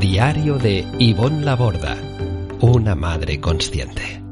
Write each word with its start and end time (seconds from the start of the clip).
Diario 0.00 0.58
de 0.58 0.86
Ivonne 0.98 1.42
Laborda, 1.42 1.96
una 2.60 2.94
madre 2.94 3.40
consciente. 3.40 4.22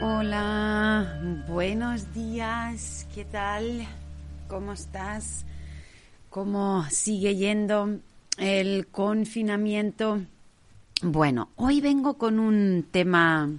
Hola, 0.00 1.20
buenos 1.48 2.14
días, 2.14 3.08
¿qué 3.12 3.24
tal? 3.24 3.88
¿Cómo 4.46 4.72
estás? 4.72 5.44
¿Cómo 6.28 6.86
sigue 6.90 7.34
yendo 7.34 7.98
el 8.38 8.86
confinamiento? 8.86 10.20
Bueno, 11.02 11.48
hoy 11.56 11.80
vengo 11.80 12.16
con 12.16 12.38
un 12.38 12.86
tema 12.88 13.50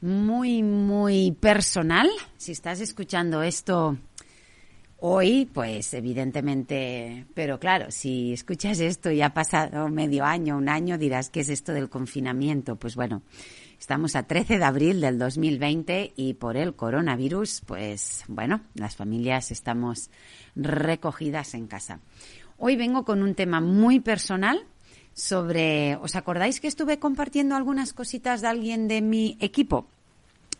muy, 0.00 0.64
muy 0.64 1.30
personal. 1.30 2.10
Si 2.36 2.50
estás 2.50 2.80
escuchando 2.80 3.44
esto 3.44 3.96
hoy, 5.06 5.44
pues 5.44 5.92
evidentemente, 5.92 7.26
pero 7.34 7.60
claro, 7.60 7.90
si 7.90 8.32
escuchas 8.32 8.80
esto 8.80 9.10
y 9.10 9.20
ha 9.20 9.34
pasado 9.34 9.90
medio 9.90 10.24
año, 10.24 10.56
un 10.56 10.70
año, 10.70 10.96
dirás, 10.96 11.28
¿qué 11.28 11.40
es 11.40 11.50
esto 11.50 11.74
del 11.74 11.90
confinamiento? 11.90 12.76
Pues 12.76 12.96
bueno, 12.96 13.20
estamos 13.78 14.16
a 14.16 14.22
13 14.22 14.56
de 14.56 14.64
abril 14.64 15.02
del 15.02 15.18
2020 15.18 16.14
y 16.16 16.32
por 16.32 16.56
el 16.56 16.74
coronavirus, 16.74 17.60
pues 17.66 18.24
bueno, 18.28 18.62
las 18.72 18.96
familias 18.96 19.50
estamos 19.50 20.08
recogidas 20.56 21.52
en 21.52 21.66
casa. 21.66 22.00
Hoy 22.56 22.76
vengo 22.76 23.04
con 23.04 23.22
un 23.22 23.34
tema 23.34 23.60
muy 23.60 24.00
personal 24.00 24.64
sobre, 25.12 25.96
¿os 25.96 26.16
acordáis 26.16 26.60
que 26.60 26.66
estuve 26.68 26.98
compartiendo 26.98 27.56
algunas 27.56 27.92
cositas 27.92 28.40
de 28.40 28.48
alguien 28.48 28.88
de 28.88 29.02
mi 29.02 29.36
equipo 29.38 29.86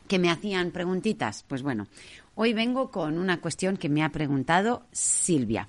que 0.08 0.18
me 0.18 0.30
hacían 0.30 0.70
preguntitas? 0.70 1.44
Pues 1.46 1.62
bueno, 1.62 1.86
hoy 2.34 2.52
vengo 2.52 2.90
con 2.90 3.18
una 3.18 3.40
cuestión 3.40 3.76
que 3.76 3.88
me 3.88 4.02
ha 4.02 4.10
preguntado 4.10 4.86
Silvia. 4.92 5.68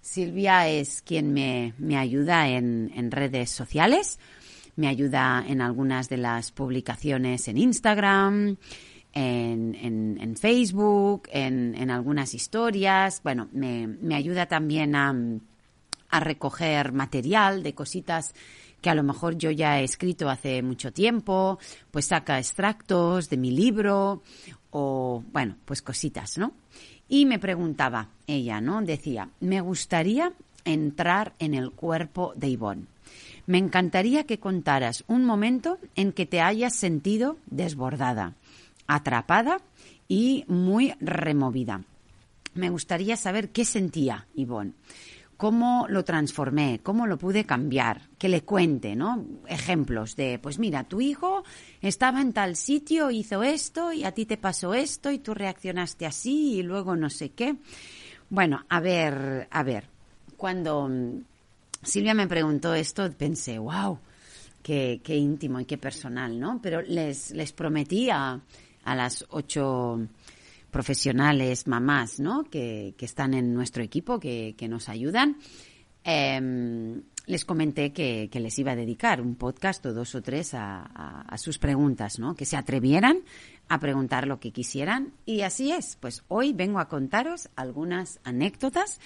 Silvia 0.00 0.68
es 0.68 1.02
quien 1.02 1.32
me, 1.32 1.74
ayuda 1.96 2.48
en, 2.48 3.10
redes 3.10 3.50
sociales, 3.50 4.20
me 4.76 4.86
ayuda 4.86 5.44
en 5.46 5.60
algunas 5.60 6.08
de 6.08 6.16
las 6.18 6.52
publicaciones 6.52 7.48
en 7.48 7.58
Instagram, 7.58 8.56
en, 9.12 10.36
Facebook, 10.38 11.28
en, 11.32 11.90
algunas 11.90 12.34
historias. 12.34 13.20
Bueno, 13.24 13.48
me, 13.52 13.86
me 13.88 14.14
ayuda 14.14 14.46
también 14.46 14.94
a 14.94 15.12
a 16.08 16.20
recoger 16.20 16.92
material 16.92 17.62
de 17.62 17.74
cositas 17.74 18.34
que 18.86 18.90
a 18.90 18.94
lo 18.94 19.02
mejor 19.02 19.36
yo 19.36 19.50
ya 19.50 19.80
he 19.80 19.82
escrito 19.82 20.30
hace 20.30 20.62
mucho 20.62 20.92
tiempo, 20.92 21.58
pues 21.90 22.06
saca 22.06 22.38
extractos 22.38 23.28
de 23.28 23.36
mi 23.36 23.50
libro 23.50 24.22
o, 24.70 25.24
bueno, 25.32 25.56
pues 25.64 25.82
cositas, 25.82 26.38
¿no? 26.38 26.52
Y 27.08 27.26
me 27.26 27.40
preguntaba 27.40 28.10
ella, 28.28 28.60
¿no? 28.60 28.80
Decía, 28.82 29.28
me 29.40 29.60
gustaría 29.60 30.32
entrar 30.64 31.32
en 31.40 31.54
el 31.54 31.72
cuerpo 31.72 32.32
de 32.36 32.46
Ivonne. 32.46 32.86
Me 33.46 33.58
encantaría 33.58 34.22
que 34.22 34.38
contaras 34.38 35.02
un 35.08 35.24
momento 35.24 35.78
en 35.96 36.12
que 36.12 36.24
te 36.24 36.40
hayas 36.40 36.76
sentido 36.76 37.38
desbordada, 37.46 38.34
atrapada 38.86 39.62
y 40.06 40.44
muy 40.46 40.94
removida. 41.00 41.82
Me 42.54 42.70
gustaría 42.70 43.16
saber 43.16 43.48
qué 43.48 43.64
sentía 43.64 44.28
Ivonne 44.36 44.74
cómo 45.36 45.86
lo 45.88 46.04
transformé, 46.04 46.80
cómo 46.82 47.06
lo 47.06 47.18
pude 47.18 47.44
cambiar, 47.44 48.08
que 48.18 48.28
le 48.28 48.42
cuente, 48.42 48.96
¿no? 48.96 49.24
Ejemplos 49.46 50.16
de, 50.16 50.38
pues 50.38 50.58
mira, 50.58 50.84
tu 50.84 51.00
hijo 51.00 51.44
estaba 51.80 52.20
en 52.20 52.32
tal 52.32 52.56
sitio, 52.56 53.10
hizo 53.10 53.42
esto 53.42 53.92
y 53.92 54.04
a 54.04 54.12
ti 54.12 54.26
te 54.26 54.36
pasó 54.36 54.74
esto 54.74 55.10
y 55.10 55.18
tú 55.18 55.34
reaccionaste 55.34 56.06
así 56.06 56.54
y 56.54 56.62
luego 56.62 56.96
no 56.96 57.10
sé 57.10 57.30
qué. 57.30 57.56
Bueno, 58.30 58.64
a 58.68 58.80
ver, 58.80 59.48
a 59.50 59.62
ver, 59.62 59.88
cuando 60.36 60.88
mm, 60.88 61.20
Silvia 61.82 62.14
me 62.14 62.26
preguntó 62.26 62.74
esto, 62.74 63.10
pensé, 63.12 63.58
wow, 63.58 63.98
qué, 64.62 65.00
qué 65.04 65.16
íntimo 65.16 65.60
y 65.60 65.66
qué 65.66 65.78
personal, 65.78 66.40
¿no? 66.40 66.60
Pero 66.62 66.80
les, 66.82 67.30
les 67.32 67.52
prometí 67.52 68.10
a, 68.10 68.40
a 68.84 68.94
las 68.94 69.26
ocho 69.30 70.00
profesionales, 70.76 71.66
mamás, 71.66 72.20
¿no? 72.20 72.44
Que, 72.44 72.94
están 72.98 73.32
en 73.32 73.54
nuestro 73.54 73.82
equipo, 73.82 74.20
que, 74.20 74.54
nos 74.68 74.90
ayudan. 74.90 75.38
Em, 76.04 77.00
les 77.24 77.46
comenté 77.46 77.94
que, 77.94 78.28
les 78.30 78.58
iba 78.58 78.72
a 78.72 78.76
dedicar 78.76 79.22
un 79.22 79.36
podcast 79.36 79.86
o 79.86 79.94
dos 79.94 80.14
o 80.14 80.20
tres 80.20 80.52
a, 80.52 81.34
sus 81.38 81.56
preguntas, 81.56 82.18
¿no? 82.18 82.34
Que 82.34 82.44
se 82.44 82.58
atrevieran 82.58 83.20
a 83.70 83.80
preguntar 83.80 84.26
lo 84.26 84.38
que 84.38 84.52
quisieran. 84.52 85.14
Y 85.24 85.40
así 85.40 85.72
es, 85.72 85.96
pues 85.98 86.24
hoy 86.28 86.52
vengo 86.52 86.78
a 86.78 86.88
contaros 86.88 87.48
algunas 87.56 88.20
anécdotas 88.22 89.00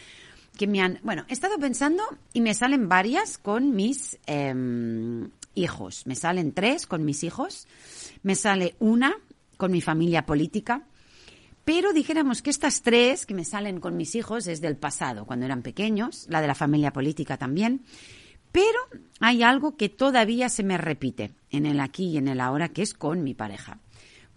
que 0.58 0.66
me 0.66 0.80
han... 0.80 0.98
Bueno, 1.04 1.24
he 1.28 1.32
estado 1.32 1.56
pensando 1.60 2.02
y 2.32 2.40
me 2.40 2.54
salen 2.54 2.88
varias 2.88 3.38
con 3.38 3.76
mis 3.76 4.18
em, 4.26 5.30
hijos. 5.54 6.04
Me 6.04 6.16
salen 6.16 6.50
tres 6.50 6.88
con 6.88 7.04
mis 7.04 7.22
hijos. 7.22 7.68
Me 8.24 8.34
sale 8.34 8.74
una 8.80 9.14
con 9.56 9.70
mi 9.70 9.80
familia 9.80 10.26
política 10.26 10.88
pero 11.64 11.92
dijéramos 11.92 12.42
que 12.42 12.50
estas 12.50 12.82
tres 12.82 13.26
que 13.26 13.34
me 13.34 13.44
salen 13.44 13.80
con 13.80 13.96
mis 13.96 14.14
hijos 14.14 14.46
es 14.46 14.60
del 14.60 14.76
pasado, 14.76 15.26
cuando 15.26 15.46
eran 15.46 15.62
pequeños, 15.62 16.26
la 16.28 16.40
de 16.40 16.46
la 16.46 16.54
familia 16.54 16.92
política 16.92 17.36
también. 17.36 17.82
Pero 18.52 18.78
hay 19.20 19.42
algo 19.42 19.76
que 19.76 19.88
todavía 19.88 20.48
se 20.48 20.64
me 20.64 20.78
repite 20.78 21.32
en 21.50 21.66
el 21.66 21.80
aquí 21.80 22.06
y 22.06 22.16
en 22.16 22.28
el 22.28 22.40
ahora, 22.40 22.70
que 22.70 22.82
es 22.82 22.94
con 22.94 23.22
mi 23.22 23.34
pareja. 23.34 23.78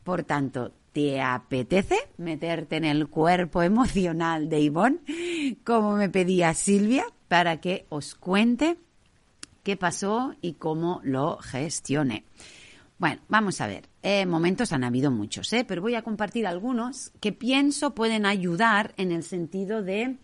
Por 0.03 0.23
tanto, 0.23 0.73
¿te 0.91 1.22
apetece 1.22 1.97
meterte 2.17 2.75
en 2.75 2.85
el 2.85 3.07
cuerpo 3.07 3.63
emocional 3.63 4.50
de 4.50 4.59
Ivonne, 4.59 5.00
como 5.63 5.95
me 5.95 6.09
pedía 6.09 6.53
Silvia, 6.53 7.05
para 7.28 7.59
que 7.59 7.85
os 7.90 8.13
cuente 8.13 8.78
qué 9.63 9.78
pasó 9.78 10.35
y 10.41 10.53
cómo 10.53 11.01
lo 11.03 11.38
gestione? 11.38 12.25
Bueno, 13.03 13.19
vamos 13.28 13.59
a 13.59 13.68
ver. 13.68 13.90
Eh, 14.02 14.25
momentos 14.25 14.72
han 14.72 14.86
habido 14.86 15.12
muchos, 15.12 15.52
¿eh? 15.52 15.66
pero 15.68 15.81
voy 15.81 15.96
a 15.96 16.03
compartir 16.03 16.47
algunos 16.47 17.12
que 17.19 17.34
pienso 17.34 17.94
pueden 17.94 18.25
ayudar 18.25 18.94
en 18.96 19.12
el 19.12 19.24
sentido 19.24 19.84
de, 19.84 20.16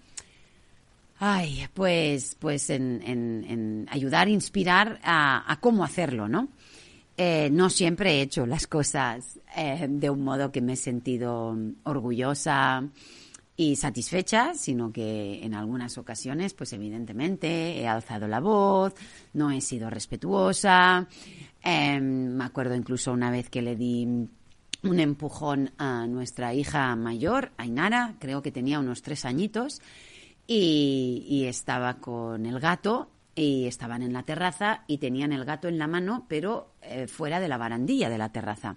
ay, 1.18 1.68
pues, 1.74 2.38
pues 2.40 2.70
en, 2.70 3.86
ayudar, 3.92 4.30
inspirar 4.30 4.98
a, 5.04 5.58
cómo 5.60 5.84
hacerlo, 5.84 6.30
¿no? 6.30 6.48
Eh, 7.18 7.50
no 7.52 7.70
siempre 7.70 8.14
he 8.14 8.22
hecho 8.22 8.46
las 8.46 8.66
cosas 8.66 9.42
eh, 9.58 9.86
de 9.90 10.10
un 10.10 10.24
modo 10.24 10.50
que 10.50 10.62
me 10.62 10.72
he 10.72 10.78
sentido 10.78 11.58
orgullosa 11.84 12.88
y 13.60 13.76
satisfecha, 13.76 14.54
sino 14.54 14.94
que 14.94 15.44
en 15.44 15.54
algunas 15.54 15.98
ocasiones, 15.98 16.54
pues 16.54 16.72
evidentemente 16.72 17.78
he 17.78 17.86
alzado 17.90 18.26
la 18.26 18.40
voz, 18.40 18.94
no 19.34 19.52
he 19.52 19.60
sido 19.60 19.90
respetuosa, 19.90 21.10
Em, 21.64 22.36
me 22.36 22.44
acuerdo 22.44 22.76
incluso 22.76 23.12
una 23.12 23.32
vez 23.32 23.50
que 23.50 23.62
le 23.62 23.76
di 23.76 24.06
un 24.84 25.00
empujón 25.00 25.72
a 25.78 26.08
nuestra 26.08 26.54
hija 26.54 26.96
mayor, 26.96 27.52
Ainara, 27.58 28.16
creo 28.20 28.42
que 28.42 28.52
tenía 28.52 28.80
unos 28.80 29.02
tres 29.02 29.26
añitos, 29.26 29.82
y, 30.52 31.46
estaba 31.46 32.00
con 32.00 32.46
el 32.48 32.60
gato 32.60 33.12
y 33.36 33.68
estaban 33.68 34.02
en 34.02 34.14
la 34.14 34.24
terraza 34.24 34.84
y 34.88 34.98
tenían 34.98 35.32
el 35.32 35.46
gato 35.46 35.68
en 35.68 35.78
la 35.78 35.86
mano, 35.86 36.26
pero 36.28 36.74
eh, 36.82 37.08
fuera 37.08 37.40
de 37.40 37.48
la 37.48 37.58
barandilla 37.58 38.10
de 38.10 38.18
la 38.18 38.32
terraza, 38.32 38.76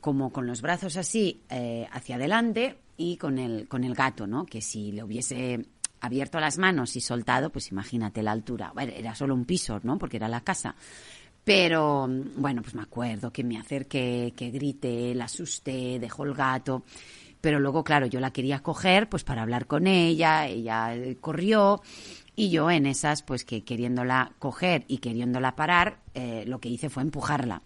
como 0.00 0.30
con 0.30 0.46
los 0.46 0.60
brazos 0.60 0.98
así 0.98 1.42
eh, 1.48 1.88
hacia 1.90 2.16
adelante 2.16 2.78
y 2.98 3.16
con 3.16 3.38
el, 3.38 3.66
con 3.66 3.84
el 3.84 3.94
gato, 3.94 4.26
¿no? 4.26 4.44
Que 4.44 4.60
si 4.60 4.92
le 4.92 5.02
hubiese 5.02 5.64
abierto 6.00 6.38
las 6.38 6.58
manos 6.58 6.94
y 6.96 7.00
soltado, 7.00 7.50
pues 7.50 7.70
imagínate 7.70 8.22
la 8.22 8.32
altura. 8.32 8.72
Era 8.76 9.14
solo 9.14 9.34
un 9.34 9.46
piso, 9.46 9.80
¿no? 9.82 9.98
Porque 9.98 10.18
era 10.18 10.28
la 10.28 10.42
casa. 10.42 10.74
Pero 11.44 12.08
bueno, 12.36 12.62
pues 12.62 12.74
me 12.74 12.82
acuerdo 12.82 13.32
que 13.32 13.44
me 13.44 13.58
acerqué, 13.58 14.32
que 14.36 14.50
grité, 14.50 15.14
la 15.14 15.24
asusté, 15.24 15.98
dejó 15.98 16.24
el 16.24 16.34
gato. 16.34 16.84
Pero 17.40 17.58
luego, 17.58 17.82
claro, 17.82 18.06
yo 18.06 18.20
la 18.20 18.32
quería 18.32 18.60
coger 18.60 19.08
pues 19.08 19.24
para 19.24 19.42
hablar 19.42 19.66
con 19.66 19.86
ella, 19.86 20.46
ella 20.46 20.94
eh, 20.94 21.16
corrió 21.20 21.80
y 22.36 22.50
yo 22.50 22.70
en 22.70 22.86
esas, 22.86 23.22
pues 23.22 23.44
que 23.44 23.64
queriéndola 23.64 24.32
coger 24.38 24.84
y 24.88 24.98
queriéndola 24.98 25.56
parar, 25.56 26.00
eh, 26.14 26.44
lo 26.46 26.60
que 26.60 26.68
hice 26.68 26.90
fue 26.90 27.02
empujarla 27.02 27.62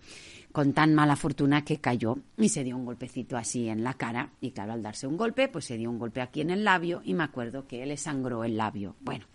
con 0.55 0.73
tan 0.73 0.95
mala 0.95 1.17
fortuna 1.17 1.65
que 1.65 1.81
cayó 1.81 2.17
y 2.39 2.49
se 2.49 2.63
dio 2.63 2.77
un 2.77 2.85
golpecito 2.85 3.37
así 3.37 3.69
en 3.69 3.83
la 3.83 3.95
cara. 3.95 4.31
Y 4.41 4.53
claro, 4.53 4.73
al 4.73 4.85
darse 4.85 5.09
un 5.09 5.17
golpe, 5.17 5.49
pues 5.49 5.65
se 5.65 5.77
dio 5.77 5.91
un 5.91 5.99
golpe 5.99 6.21
aquí 6.21 6.43
en 6.43 6.51
el 6.51 6.63
labio 6.63 7.03
y 7.05 7.15
me 7.15 7.25
acuerdo 7.25 7.67
que 7.67 7.85
le 7.85 7.97
sangró 7.97 8.45
el 8.45 8.57
labio. 8.57 8.95
Bueno, 9.01 9.27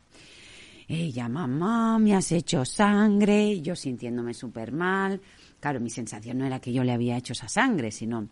Ella, 0.92 1.30
mamá, 1.30 2.00
me 2.00 2.16
has 2.16 2.32
hecho 2.32 2.66
sangre, 2.66 3.62
yo 3.62 3.76
sintiéndome 3.76 4.34
súper 4.34 4.72
mal. 4.72 5.22
Claro, 5.60 5.80
mi 5.80 5.92
sensación 5.92 6.40
no 6.40 6.48
era 6.48 6.60
que 6.60 6.74
yo 6.74 6.84
le 6.84 6.92
había 6.92 7.16
hecho 7.16 7.34
esa 7.34 7.48
sangre, 7.48 7.92
sino 7.92 8.28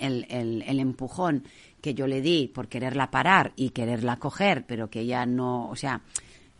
el, 0.00 0.26
el, 0.30 0.62
el, 0.62 0.80
empujón 0.80 1.44
que 1.82 1.92
yo 1.92 2.06
le 2.06 2.22
di 2.22 2.48
por 2.48 2.68
quererla 2.68 3.10
parar 3.10 3.52
y 3.56 3.70
quererla 3.70 4.18
coger, 4.18 4.64
pero 4.66 4.88
que 4.88 5.00
ella 5.00 5.26
no, 5.26 5.68
o 5.68 5.76
sea, 5.76 6.00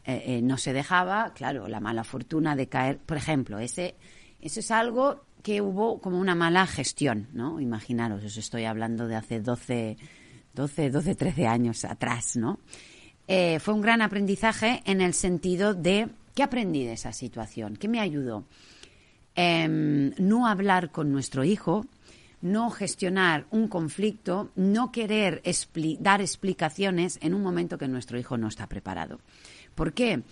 eh, 0.04 0.22
eh, 0.26 0.42
no 0.42 0.58
se 0.58 0.74
dejaba, 0.74 1.32
claro, 1.32 1.66
la 1.66 1.80
mala 1.80 2.04
fortuna 2.04 2.54
de 2.54 2.68
caer, 2.68 2.98
por 2.98 3.16
ejemplo, 3.16 3.58
ese, 3.58 3.94
eso 4.38 4.60
es 4.60 4.70
algo 4.70 5.24
que 5.42 5.62
hubo 5.62 5.98
como 5.98 6.18
una 6.18 6.34
mala 6.34 6.66
gestión, 6.66 7.28
¿no? 7.32 7.58
Imaginaros, 7.58 8.22
os 8.22 8.36
estoy 8.36 8.66
hablando 8.66 9.08
de 9.08 9.16
hace 9.16 9.40
12, 9.40 9.96
12, 10.52 10.90
12 10.90 11.14
13 11.14 11.46
años 11.46 11.86
atrás, 11.86 12.36
¿no? 12.36 12.58
Eh, 13.28 13.58
fue 13.60 13.74
un 13.74 13.80
gran 13.80 14.02
aprendizaje 14.02 14.82
en 14.84 15.00
el 15.00 15.14
sentido 15.14 15.74
de, 15.74 16.08
¿qué 16.34 16.42
aprendí 16.42 16.84
de 16.84 16.94
esa 16.94 17.12
situación? 17.12 17.76
¿Qué 17.76 17.88
me 17.88 18.00
ayudó? 18.00 18.44
Em, 19.34 20.12
no 20.18 20.46
hablar 20.46 20.90
con 20.90 21.10
nuestro 21.10 21.44
hijo, 21.44 21.86
no 22.42 22.70
gestionar 22.70 23.46
un 23.50 23.68
conflicto, 23.68 24.50
no 24.56 24.92
querer 24.92 25.42
dar 26.00 26.20
explicaciones 26.20 27.18
en 27.22 27.34
un 27.34 27.42
momento 27.42 27.78
que 27.78 27.88
nuestro 27.88 28.18
hijo 28.18 28.36
no 28.36 28.48
está 28.48 28.66
preparado. 28.66 29.20
¿Por 29.74 29.94
qué? 29.94 30.22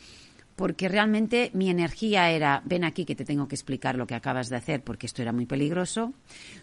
Porque 0.56 0.88
realmente 0.88 1.50
mi 1.54 1.70
energía 1.70 2.30
era, 2.30 2.60
ven 2.66 2.84
aquí 2.84 3.06
que 3.06 3.14
te 3.14 3.24
tengo 3.24 3.48
que 3.48 3.54
explicar 3.54 3.94
lo 3.94 4.06
que 4.06 4.14
acabas 4.14 4.50
de 4.50 4.56
hacer 4.56 4.82
porque 4.82 5.06
esto 5.06 5.22
era 5.22 5.32
muy 5.32 5.46
peligroso. 5.46 6.12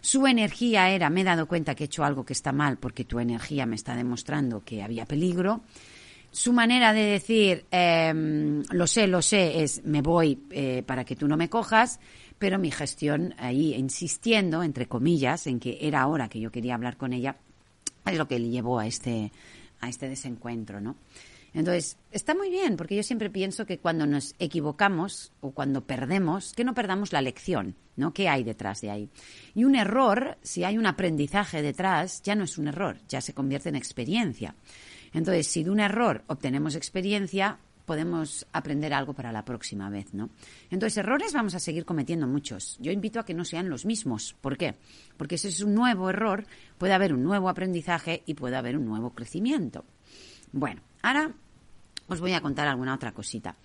Su 0.00 0.26
energía 0.28 0.90
era, 0.90 1.10
me 1.10 1.22
he 1.22 1.24
dado 1.24 1.48
cuenta 1.48 1.74
que 1.74 1.84
he 1.84 1.86
hecho 1.86 2.04
algo 2.04 2.24
que 2.24 2.34
está 2.34 2.52
mal 2.52 2.76
porque 2.76 3.04
tu 3.04 3.18
energía 3.18 3.66
me 3.66 3.74
está 3.74 3.96
demostrando 3.96 4.62
que 4.64 4.82
había 4.82 5.06
peligro. 5.06 5.62
Su 6.30 6.52
manera 6.52 6.92
de 6.92 7.02
decir, 7.02 7.64
em, 7.70 8.62
lo 8.70 8.86
sé, 8.86 9.06
lo 9.06 9.22
sé, 9.22 9.62
es 9.62 9.84
me 9.84 10.02
voy 10.02 10.38
eh, 10.50 10.82
para 10.86 11.04
que 11.04 11.16
tú 11.16 11.26
no 11.26 11.36
me 11.36 11.48
cojas 11.48 11.98
pero 12.38 12.58
mi 12.58 12.70
gestión 12.70 13.34
ahí 13.38 13.74
insistiendo, 13.74 14.62
entre 14.62 14.86
comillas, 14.86 15.46
en 15.46 15.58
que 15.60 15.78
era 15.82 16.06
hora 16.06 16.28
que 16.28 16.40
yo 16.40 16.50
quería 16.50 16.74
hablar 16.74 16.96
con 16.96 17.12
ella, 17.12 17.36
es 18.06 18.16
lo 18.16 18.28
que 18.28 18.38
le 18.38 18.48
llevó 18.48 18.78
a 18.78 18.86
este, 18.86 19.32
a 19.80 19.88
este 19.88 20.08
desencuentro, 20.08 20.80
¿no? 20.80 20.96
Entonces, 21.54 21.96
está 22.12 22.34
muy 22.34 22.50
bien, 22.50 22.76
porque 22.76 22.94
yo 22.94 23.02
siempre 23.02 23.30
pienso 23.30 23.66
que 23.66 23.78
cuando 23.78 24.06
nos 24.06 24.34
equivocamos 24.38 25.32
o 25.40 25.50
cuando 25.50 25.80
perdemos, 25.80 26.52
que 26.52 26.62
no 26.62 26.74
perdamos 26.74 27.12
la 27.12 27.22
lección, 27.22 27.74
¿no? 27.96 28.12
¿Qué 28.12 28.28
hay 28.28 28.44
detrás 28.44 28.82
de 28.82 28.90
ahí? 28.90 29.08
Y 29.54 29.64
un 29.64 29.74
error, 29.74 30.38
si 30.42 30.62
hay 30.64 30.78
un 30.78 30.86
aprendizaje 30.86 31.62
detrás, 31.62 32.22
ya 32.22 32.34
no 32.34 32.44
es 32.44 32.58
un 32.58 32.68
error, 32.68 32.98
ya 33.08 33.20
se 33.20 33.32
convierte 33.32 33.70
en 33.70 33.76
experiencia. 33.76 34.54
Entonces, 35.12 35.46
si 35.46 35.64
de 35.64 35.70
un 35.70 35.80
error 35.80 36.22
obtenemos 36.26 36.74
experiencia, 36.74 37.58
podemos 37.88 38.46
aprender 38.52 38.92
algo 38.92 39.14
para 39.14 39.32
la 39.32 39.46
próxima 39.46 39.88
vez, 39.88 40.12
¿no? 40.12 40.28
Entonces, 40.70 40.98
errores 40.98 41.32
vamos 41.32 41.54
a 41.54 41.58
seguir 41.58 41.86
cometiendo 41.86 42.26
muchos. 42.26 42.76
Yo 42.80 42.92
invito 42.92 43.18
a 43.18 43.24
que 43.24 43.32
no 43.32 43.46
sean 43.46 43.70
los 43.70 43.86
mismos. 43.86 44.36
¿Por 44.40 44.58
qué? 44.58 44.74
Porque 45.16 45.38
si 45.38 45.48
es 45.48 45.62
un 45.62 45.74
nuevo 45.74 46.10
error, 46.10 46.44
puede 46.76 46.92
haber 46.92 47.14
un 47.14 47.22
nuevo 47.22 47.48
aprendizaje 47.48 48.22
y 48.26 48.34
puede 48.34 48.56
haber 48.56 48.76
un 48.76 48.84
nuevo 48.84 49.10
crecimiento. 49.10 49.84
Bueno, 50.52 50.82
ahora 51.02 51.32
os 52.08 52.20
voy 52.20 52.32
a 52.32 52.40
contar 52.40 52.68
alguna 52.68 52.94
otra 52.94 53.12
cosita. 53.12 53.56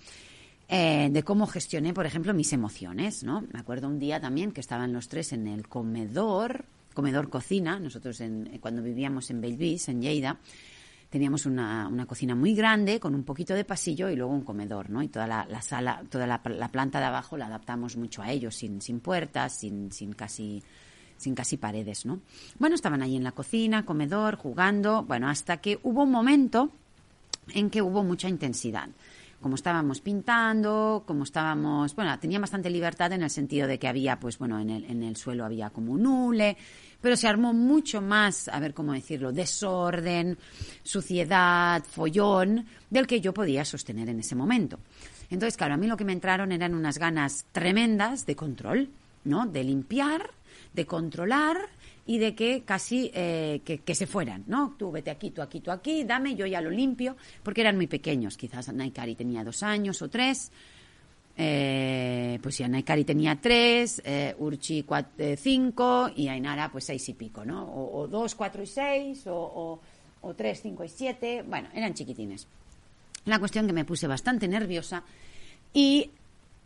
Eh, 0.69 1.09
de 1.11 1.23
cómo 1.23 1.45
gestioné, 1.45 1.93
por 1.93 2.05
ejemplo, 2.05 2.33
mis 2.33 2.53
emociones, 2.53 3.23
¿no? 3.23 3.41
Me 3.51 3.59
acuerdo 3.59 3.87
un 3.89 3.99
día 3.99 4.19
también 4.19 4.51
que 4.51 4.61
estaban 4.61 4.93
los 4.93 5.09
tres 5.09 5.33
en 5.33 5.47
el 5.47 5.67
comedor, 5.67 6.65
comedor 6.93 7.29
cocina, 7.29 7.79
nosotros 7.79 8.21
en, 8.21 8.57
cuando 8.61 8.81
vivíamos 8.81 9.29
en 9.29 9.41
Belvis, 9.41 9.89
en 9.89 10.01
Lleida, 10.01 10.39
teníamos 11.13 11.45
una, 11.45 11.87
una, 11.87 12.07
cocina 12.07 12.33
muy 12.33 12.55
grande 12.55 12.99
con 12.99 13.13
un 13.13 13.23
poquito 13.23 13.53
de 13.53 13.63
pasillo 13.63 14.09
y 14.09 14.15
luego 14.15 14.33
un 14.33 14.41
comedor, 14.41 14.89
¿no? 14.89 15.03
Y 15.03 15.09
toda 15.09 15.27
la, 15.27 15.61
sala, 15.61 16.01
toda 16.09 16.25
la, 16.25 16.41
planta 16.41 16.99
de 16.99 17.05
abajo 17.05 17.37
la 17.37 17.45
adaptamos 17.45 17.97
mucho 17.97 18.23
a 18.23 18.31
ellos, 18.31 18.55
sin, 18.55 18.81
sin 18.81 18.99
puertas, 18.99 19.59
sin, 19.59 19.91
sin 19.91 20.13
casi 20.13 20.63
sin 21.17 21.35
casi 21.35 21.57
paredes, 21.57 22.07
¿no? 22.07 22.21
Bueno, 22.57 22.73
estaban 22.73 23.03
ahí 23.03 23.15
en 23.15 23.23
la 23.23 23.31
cocina, 23.31 23.85
comedor, 23.85 24.37
jugando, 24.37 25.03
bueno, 25.03 25.29
hasta 25.29 25.57
que 25.57 25.79
hubo 25.83 26.01
un 26.01 26.09
momento 26.09 26.71
en 27.53 27.69
que 27.69 27.83
hubo 27.83 28.03
mucha 28.03 28.27
intensidad. 28.27 28.89
Como 29.39 29.53
estábamos 29.53 30.01
pintando, 30.01 31.03
como 31.05 31.25
estábamos, 31.25 31.95
bueno, 31.95 32.17
tenía 32.17 32.39
bastante 32.39 32.71
libertad 32.71 33.11
en 33.13 33.21
el 33.21 33.29
sentido 33.29 33.67
de 33.67 33.77
que 33.77 33.87
había, 33.87 34.19
pues 34.19 34.39
bueno, 34.39 34.59
en 34.59 34.71
el, 34.71 34.85
en 34.85 35.03
el 35.03 35.15
suelo 35.15 35.45
había 35.45 35.69
como 35.69 35.91
un 35.91 36.07
hule, 36.07 36.57
pero 37.03 37.17
se 37.17 37.27
armó 37.27 37.53
mucho 37.53 38.01
más, 38.01 38.47
a 38.47 38.61
ver 38.61 38.73
cómo 38.73 38.93
decirlo, 38.93 39.33
desorden, 39.33 40.37
suciedad, 40.83 41.83
follón, 41.83 42.65
del 42.89 43.07
que 43.07 43.19
yo 43.19 43.33
podía 43.33 43.65
sostener 43.65 44.07
en 44.07 44.21
ese 44.21 44.35
momento. 44.35 44.79
Entonces, 45.29 45.57
claro, 45.57 45.73
a 45.73 45.77
mí 45.77 45.85
lo 45.85 45.97
que 45.97 46.05
me 46.05 46.13
entraron 46.13 46.53
eran 46.53 46.73
unas 46.73 46.97
ganas 46.97 47.45
tremendas 47.51 48.25
de 48.25 48.37
control, 48.37 48.89
¿no? 49.25 49.45
De 49.45 49.65
limpiar, 49.65 50.31
de 50.73 50.85
controlar 50.85 51.57
y 52.05 52.19
de 52.19 52.35
que 52.35 52.63
casi 52.63 53.11
eh, 53.13 53.59
que, 53.65 53.95
se 53.95 54.07
fueran, 54.07 54.45
¿no? 54.47 54.73
Tú 54.79 54.89
vete 54.89 55.11
aquí, 55.11 55.31
tú 55.31 55.41
aquí, 55.41 55.59
tú 55.59 55.71
aquí, 55.71 56.05
dame, 56.05 56.35
yo 56.35 56.45
ya 56.45 56.61
lo 56.61 56.69
limpio, 56.69 57.17
porque 57.43 57.59
eran 57.59 57.75
muy 57.75 57.87
pequeños, 57.87 58.37
quizás 58.37 58.71
Naikari 58.71 59.15
tenía 59.15 59.43
dos 59.43 59.61
años 59.61 60.01
o 60.01 60.09
tres, 60.09 60.53
eh, 61.35 62.39
pues 62.41 62.55
si 62.55 62.67
Naikari 62.67 63.03
tenía 63.03 63.39
tres, 63.41 64.01
eh, 64.05 64.35
Urchi 64.37 64.85
eh, 65.17 65.35
cinco 65.37 66.09
y 66.15 66.27
Ainara 66.27 66.71
pues 66.71 66.85
seis 66.85 67.07
y 67.09 67.13
pico, 67.13 67.43
¿no? 67.43 67.63
O, 67.73 68.07
dos, 68.07 68.35
cuatro 68.35 68.61
y 68.61 68.67
seis, 68.67 69.25
o, 69.27 69.79
o, 70.21 70.33
tres, 70.35 70.61
cinco 70.61 70.83
y 70.83 70.89
siete, 70.89 71.43
bueno, 71.43 71.69
eran 71.73 71.93
chiquitines. 71.93 72.47
La 73.25 73.39
cuestión 73.39 73.65
que 73.65 73.73
me 73.73 73.85
puse 73.85 74.05
bastante 74.05 74.47
nerviosa 74.47 75.03
y 75.73 76.11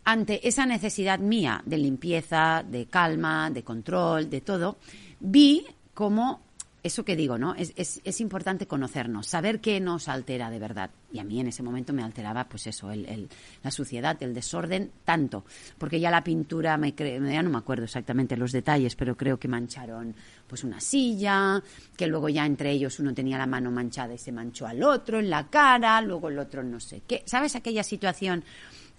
ante 0.03 0.47
esa 0.47 0.65
necesidad 0.65 1.19
mía 1.19 1.61
de 1.65 1.77
limpieza, 1.77 2.63
de 2.67 2.87
calma, 2.87 3.49
de 3.49 3.63
control, 3.63 4.29
de 4.29 4.41
todo, 4.41 4.77
vi 5.19 5.65
como 5.93 6.41
eso 6.83 7.03
que 7.03 7.15
digo, 7.15 7.37
¿no? 7.37 7.55
Es, 7.55 7.73
es, 7.75 8.21
importante 8.21 8.67
conocernos, 8.67 9.27
saber 9.27 9.59
qué 9.59 9.79
nos 9.79 10.07
altera 10.07 10.49
de 10.49 10.59
verdad. 10.59 10.89
Y 11.11 11.19
a 11.19 11.23
mí 11.23 11.39
en 11.39 11.47
ese 11.47 11.63
momento 11.63 11.91
me 11.91 12.03
alteraba, 12.03 12.47
pues 12.47 12.67
eso, 12.67 12.91
el, 12.91 13.29
la 13.63 13.71
suciedad, 13.71 14.21
el 14.21 14.33
desorden, 14.33 14.91
tanto. 15.03 15.43
Porque 15.77 15.99
ya 15.99 16.11
la 16.11 16.23
pintura, 16.23 16.77
me 16.77 16.93
ya 16.93 17.43
no 17.43 17.49
me 17.49 17.57
acuerdo 17.57 17.85
exactamente 17.85 18.37
los 18.37 18.51
detalles, 18.51 18.95
pero 18.95 19.17
creo 19.17 19.39
que 19.39 19.47
mancharon 19.47 20.15
pues 20.47 20.63
una 20.63 20.79
silla, 20.79 21.61
que 21.95 22.07
luego 22.07 22.29
ya 22.29 22.45
entre 22.45 22.71
ellos 22.71 22.99
uno 22.99 23.13
tenía 23.13 23.37
la 23.37 23.47
mano 23.47 23.71
manchada 23.71 24.13
y 24.13 24.17
se 24.17 24.31
manchó 24.31 24.67
al 24.67 24.81
otro 24.83 25.19
en 25.19 25.29
la 25.29 25.47
cara, 25.49 25.99
luego 26.01 26.29
el 26.29 26.39
otro 26.39 26.63
no 26.63 26.79
sé 26.79 27.01
qué. 27.05 27.23
¿Sabes 27.25 27.55
aquella 27.55 27.83
situación 27.83 28.43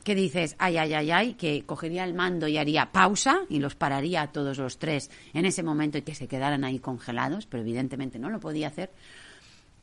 que 0.08 0.14
dices, 0.14 0.56
ay, 0.58 0.78
ay, 0.78 0.94
ay, 0.94 1.10
ay, 1.10 1.34
que 1.34 1.64
cogería 1.66 2.02
el 2.02 2.14
mando 2.14 2.48
y 2.48 2.56
haría 2.56 2.92
pausa 2.92 3.42
y 3.50 3.58
los 3.58 3.74
pararía 3.74 4.22
a 4.22 4.32
todos 4.32 4.56
los 4.56 4.78
tres 4.78 5.10
en 5.34 5.44
ese 5.44 5.62
momento 5.62 5.98
y 5.98 6.02
que 6.02 6.14
se 6.14 6.26
quedaran 6.26 6.64
ahí 6.64 6.78
congelados, 6.78 7.44
pero 7.44 7.62
evidentemente 7.62 8.18
no 8.18 8.30
lo 8.30 8.40
podía 8.40 8.68
hacer. 8.68 8.90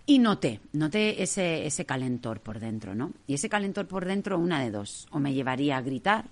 Y 0.08 0.18
noté, 0.18 0.62
noté 0.74 1.22
ese, 1.22 1.68
ese 1.68 1.86
calentor 1.86 2.40
por 2.40 2.60
dentro, 2.60 2.96
¿no? 2.96 3.14
Y 3.28 3.36
ese 3.36 3.50
calentor 3.50 3.88
por 3.88 4.04
dentro, 4.04 4.40
una 4.40 4.60
de 4.60 4.72
dos, 4.72 5.06
o 5.12 5.20
me 5.20 5.32
llevaría 5.32 5.78
a 5.78 5.82
gritar, 5.82 6.26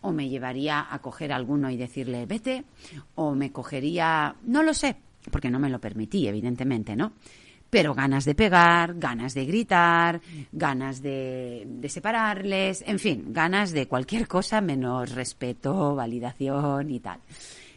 o 0.00 0.12
me 0.12 0.30
llevaría 0.30 0.86
a 0.90 0.98
coger 1.00 1.34
a 1.34 1.36
alguno 1.36 1.68
y 1.68 1.76
decirle 1.76 2.24
vete, 2.24 2.64
o 3.16 3.34
me 3.34 3.52
cogería, 3.52 4.34
no 4.44 4.62
lo 4.62 4.72
sé, 4.72 4.96
porque 5.30 5.50
no 5.50 5.58
me 5.58 5.68
lo 5.68 5.78
permití, 5.78 6.26
evidentemente, 6.26 6.96
¿no? 6.96 7.12
Pero 7.70 7.94
ganas 7.94 8.24
de 8.24 8.34
pegar, 8.34 8.94
ganas 8.98 9.32
de 9.32 9.46
gritar, 9.46 10.20
ganas 10.52 11.00
de, 11.00 11.66
separarles, 11.88 12.82
en 12.86 12.98
fin, 12.98 13.26
ganas 13.28 13.70
de 13.70 13.86
cualquier 13.86 14.26
cosa 14.26 14.60
menos 14.60 15.14
respeto, 15.14 15.94
validación 15.94 16.90
y 16.90 17.00
tal. 17.00 17.20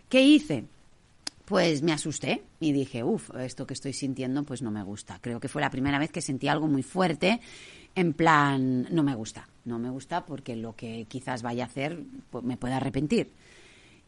¿Qué 0.10 0.22
hice? 0.22 0.66
Pues 1.46 1.84
me 1.84 1.94
asusté 1.94 2.44
y 2.60 2.72
dije, 2.72 3.04
uff, 3.04 3.30
esto 3.36 3.68
que 3.68 3.76
estoy 3.76 3.94
sintiendo 3.94 4.44
pues 4.44 4.62
no 4.62 4.72
me 4.72 4.82
gusta. 4.82 5.20
Creo 5.22 5.40
que 5.40 5.50
fue 5.50 5.62
la 5.62 5.70
primera 5.70 6.00
vez 6.00 6.12
que 6.12 6.22
sentí 6.22 6.48
algo 6.48 6.68
muy 6.68 6.84
fuerte, 6.84 7.40
en 7.96 8.14
plan, 8.14 8.88
no 8.90 9.04
me 9.04 9.14
gusta, 9.14 9.48
no 9.66 9.78
me 9.78 9.92
gusta 9.92 10.26
porque 10.26 10.56
lo 10.56 10.76
que 10.76 11.06
quizás 11.08 11.44
vaya 11.44 11.66
a 11.66 11.68
hacer 11.68 12.00
pues, 12.32 12.44
me 12.44 12.58
pueda 12.58 12.78
arrepentir 12.78 13.30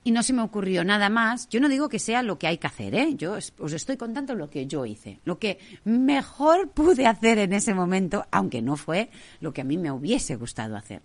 y 0.06 0.12
no 0.12 0.22
se 0.22 0.34
me 0.34 0.44
ocurrió 0.44 0.84
nada 0.84 1.10
más. 1.10 1.50
Yo 1.50 1.60
no 1.60 1.68
digo 1.68 1.90
que 1.90 1.98
sea 1.98 2.22
lo 2.22 2.38
que 2.38 2.46
hay 2.46 2.60
que 2.60 2.68
hacer, 2.68 2.94
¿eh? 2.94 3.16
Yo 3.16 3.34
os 3.34 3.74
estoy 3.74 3.98
contando 3.98 4.36
lo 4.36 4.52
que 4.52 4.68
yo 4.68 4.86
hice, 4.86 5.20
lo 5.26 5.40
que 5.40 5.58
mejor 5.84 6.70
pude 6.70 7.08
hacer 7.08 7.40
en 7.40 7.54
ese 7.54 7.74
momento, 7.74 8.24
aunque 8.32 8.62
no 8.62 8.78
fue 8.78 9.10
lo 9.42 9.52
que 9.52 9.62
a 9.62 9.64
mí 9.66 9.78
me 9.78 9.92
hubiese 9.92 10.36
gustado 10.36 10.78
hacer. 10.78 11.02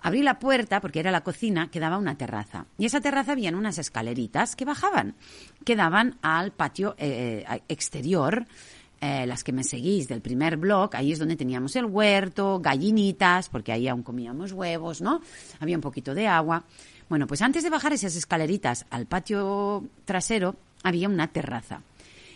Abrí 0.00 0.22
la 0.22 0.40
puerta, 0.40 0.80
porque 0.80 0.98
era 0.98 1.12
la 1.12 1.22
cocina, 1.22 1.70
que 1.70 1.78
daba 1.78 1.98
una 1.98 2.18
terraza. 2.18 2.66
Y 2.78 2.86
esa 2.86 3.00
terraza 3.00 3.32
habían 3.32 3.54
unas 3.54 3.78
escaleritas 3.78 4.56
que 4.56 4.64
bajaban, 4.64 5.14
que 5.64 5.76
daban 5.76 6.18
al 6.20 6.50
patio 6.50 6.96
eh, 6.98 7.44
exterior. 7.68 8.44
Eh, 9.00 9.26
las 9.26 9.44
que 9.44 9.52
me 9.52 9.62
seguís 9.62 10.08
del 10.08 10.22
primer 10.22 10.56
blog, 10.56 10.96
ahí 10.96 11.12
es 11.12 11.18
donde 11.18 11.36
teníamos 11.36 11.76
el 11.76 11.84
huerto, 11.84 12.60
gallinitas, 12.60 13.50
porque 13.50 13.70
ahí 13.70 13.88
aún 13.88 14.02
comíamos 14.02 14.52
huevos, 14.52 15.02
¿no? 15.02 15.20
Había 15.60 15.76
un 15.76 15.82
poquito 15.82 16.14
de 16.14 16.26
agua. 16.26 16.64
Bueno, 17.08 17.26
pues 17.26 17.42
antes 17.42 17.62
de 17.62 17.70
bajar 17.70 17.92
esas 17.92 18.16
escaleritas 18.16 18.86
al 18.90 19.06
patio 19.06 19.84
trasero 20.04 20.56
había 20.82 21.08
una 21.08 21.28
terraza. 21.28 21.82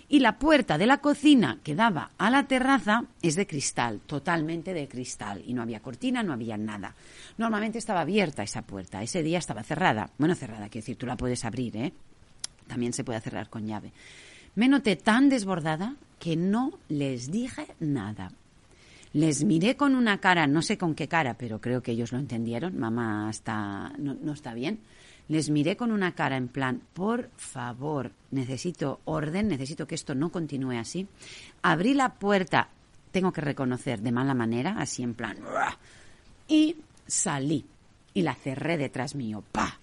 Y 0.08 0.18
la 0.18 0.38
puerta 0.38 0.76
de 0.76 0.86
la 0.86 0.98
cocina 0.98 1.58
que 1.62 1.76
daba 1.76 2.10
a 2.18 2.30
la 2.30 2.48
terraza 2.48 3.04
es 3.22 3.36
de 3.36 3.46
cristal, 3.46 4.00
totalmente 4.06 4.74
de 4.74 4.88
cristal. 4.88 5.40
Y 5.46 5.54
no 5.54 5.62
había 5.62 5.80
cortina, 5.80 6.24
no 6.24 6.32
había 6.32 6.56
nada. 6.56 6.96
Normalmente 7.38 7.78
estaba 7.78 8.00
abierta 8.00 8.42
esa 8.42 8.62
puerta. 8.62 9.02
Ese 9.04 9.22
día 9.22 9.38
estaba 9.38 9.62
cerrada. 9.62 10.10
Bueno, 10.18 10.34
cerrada, 10.34 10.68
quiero 10.68 10.82
decir, 10.82 10.96
tú 10.96 11.06
la 11.06 11.16
puedes 11.16 11.44
abrir, 11.44 11.76
¿eh? 11.76 11.92
También 12.66 12.92
se 12.92 13.04
puede 13.04 13.20
cerrar 13.20 13.48
con 13.48 13.66
llave. 13.66 13.92
Me 14.56 14.66
noté 14.66 14.96
tan 14.96 15.28
desbordada 15.28 15.94
que 16.18 16.34
no 16.34 16.72
les 16.88 17.30
dije 17.30 17.68
nada. 17.78 18.32
Les 19.12 19.42
miré 19.42 19.76
con 19.76 19.96
una 19.96 20.18
cara, 20.18 20.46
no 20.46 20.62
sé 20.62 20.78
con 20.78 20.94
qué 20.94 21.08
cara, 21.08 21.34
pero 21.34 21.60
creo 21.60 21.82
que 21.82 21.92
ellos 21.92 22.12
lo 22.12 22.18
entendieron. 22.18 22.78
Mamá 22.78 23.28
está, 23.28 23.92
no, 23.98 24.14
no 24.14 24.32
está 24.32 24.54
bien. 24.54 24.80
Les 25.28 25.50
miré 25.50 25.76
con 25.76 25.92
una 25.92 26.14
cara 26.14 26.36
en 26.36 26.48
plan, 26.48 26.82
por 26.92 27.30
favor, 27.36 28.12
necesito 28.30 29.00
orden, 29.04 29.48
necesito 29.48 29.86
que 29.86 29.94
esto 29.94 30.14
no 30.14 30.30
continúe 30.30 30.72
así. 30.72 31.06
Abrí 31.62 31.94
la 31.94 32.14
puerta, 32.14 32.68
tengo 33.12 33.32
que 33.32 33.40
reconocer, 33.40 34.00
de 34.00 34.10
mala 34.10 34.34
manera, 34.34 34.76
así 34.78 35.04
en 35.04 35.14
plan, 35.14 35.36
y 36.48 36.76
salí. 37.06 37.64
Y 38.12 38.22
la 38.22 38.34
cerré 38.34 38.76
detrás 38.76 39.14
mío, 39.14 39.44
pa. 39.52 39.78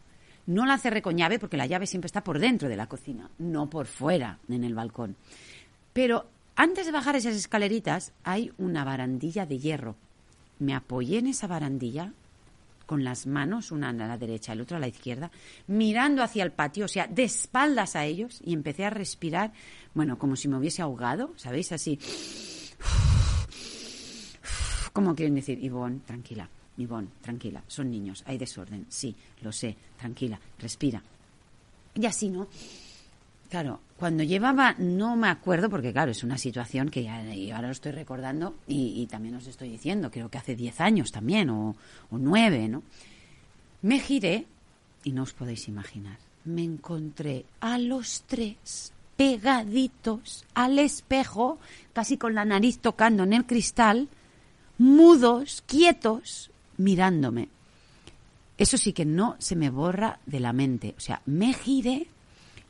No 0.48 0.66
la 0.66 0.78
cerré 0.78 1.02
con 1.02 1.16
llave 1.18 1.40
porque 1.40 1.56
la 1.56 1.66
llave 1.66 1.88
siempre 1.88 2.08
está 2.08 2.24
por 2.24 2.40
dentro 2.40 2.68
de 2.68 2.76
la 2.76 2.88
cocina, 2.88 3.30
no 3.38 3.70
por 3.70 3.86
fuera, 3.86 4.40
en 4.50 4.66
el 4.66 4.76
balcón. 4.76 5.16
Pero 5.94 6.28
antes 6.58 6.86
de 6.88 6.92
bajar 6.92 7.16
esas 7.16 7.36
escaleritas 7.36 8.12
hay 8.24 8.52
una 8.58 8.84
barandilla 8.84 9.46
de 9.46 9.60
hierro. 9.60 9.96
Me 10.60 10.74
apoyé 10.74 11.20
en 11.20 11.28
esa 11.28 11.46
barandilla 11.48 12.14
con 12.88 13.04
las 13.04 13.28
manos, 13.28 13.72
una 13.72 13.90
a 13.90 13.94
la 13.94 14.18
derecha, 14.18 14.54
el 14.54 14.62
otro 14.62 14.78
a 14.78 14.80
la 14.80 14.88
izquierda, 14.88 15.30
mirando 15.68 16.24
hacia 16.24 16.44
el 16.44 16.52
patio, 16.52 16.86
o 16.86 16.88
sea, 16.88 17.06
de 17.06 17.24
espaldas 17.26 17.96
a 17.96 18.06
ellos, 18.06 18.40
y 18.44 18.54
empecé 18.54 18.86
a 18.86 18.90
respirar, 18.90 19.52
bueno, 19.94 20.18
como 20.18 20.36
si 20.36 20.48
me 20.48 20.58
hubiese 20.58 20.82
ahogado, 20.82 21.34
¿sabéis? 21.36 21.72
Así. 21.74 22.00
¿Cómo 24.94 25.14
quieren 25.14 25.36
decir? 25.36 25.64
Ivonne, 25.64 26.00
tranquila, 26.06 26.50
Ivonne, 26.78 27.10
tranquila, 27.22 27.62
son 27.68 27.92
niños, 27.92 28.24
hay 28.26 28.38
desorden, 28.38 28.86
sí, 28.90 29.16
lo 29.42 29.52
sé, 29.52 29.76
tranquila, 30.00 30.40
respira. 30.58 31.04
Y 31.94 32.06
así, 32.06 32.30
¿no? 32.30 32.48
Claro, 33.50 33.80
cuando 33.96 34.24
llevaba, 34.24 34.76
no 34.78 35.16
me 35.16 35.30
acuerdo, 35.30 35.70
porque 35.70 35.94
claro, 35.94 36.12
es 36.12 36.24
una 36.24 36.38
situación 36.38 36.90
que 36.90 37.10
ahora 37.10 37.68
lo 37.68 37.72
estoy 37.72 37.94
recordando 37.94 38.56
y, 38.68 39.08
también 39.08 39.36
os 39.36 39.48
estoy 39.48 39.70
diciendo, 39.70 40.12
creo 40.12 40.30
que 40.30 40.38
hace 40.38 40.56
10 40.56 40.82
años 40.82 41.12
también, 41.12 41.50
o, 41.50 41.76
o 42.12 42.18
9, 42.18 42.68
¿no? 42.68 42.84
Me 43.82 44.00
giré 44.00 44.46
y 45.04 45.14
no 45.14 45.24
os 45.24 45.34
podéis 45.34 45.68
imaginar, 45.68 46.18
me 46.44 46.64
encontré 46.64 47.46
a 47.62 47.78
los 47.78 48.24
tres 48.28 48.92
pegaditos 49.16 50.46
al 50.54 50.78
espejo, 50.78 51.58
casi 51.94 52.18
con 52.18 52.36
la 52.36 52.46
nariz 52.46 52.80
tocando 52.80 53.24
en 53.24 53.34
el 53.34 53.46
cristal, 53.46 54.10
mudos, 54.78 55.64
quietos, 55.66 56.52
mirándome. 56.78 57.50
Eso 58.58 58.78
sí 58.78 58.94
que 58.94 59.06
no 59.06 59.36
se 59.40 59.56
me 59.56 59.70
borra 59.70 60.20
de 60.26 60.40
la 60.40 60.54
mente. 60.54 60.96
O 60.98 61.00
sea, 61.00 61.22
me 61.26 61.54
giré 61.54 62.08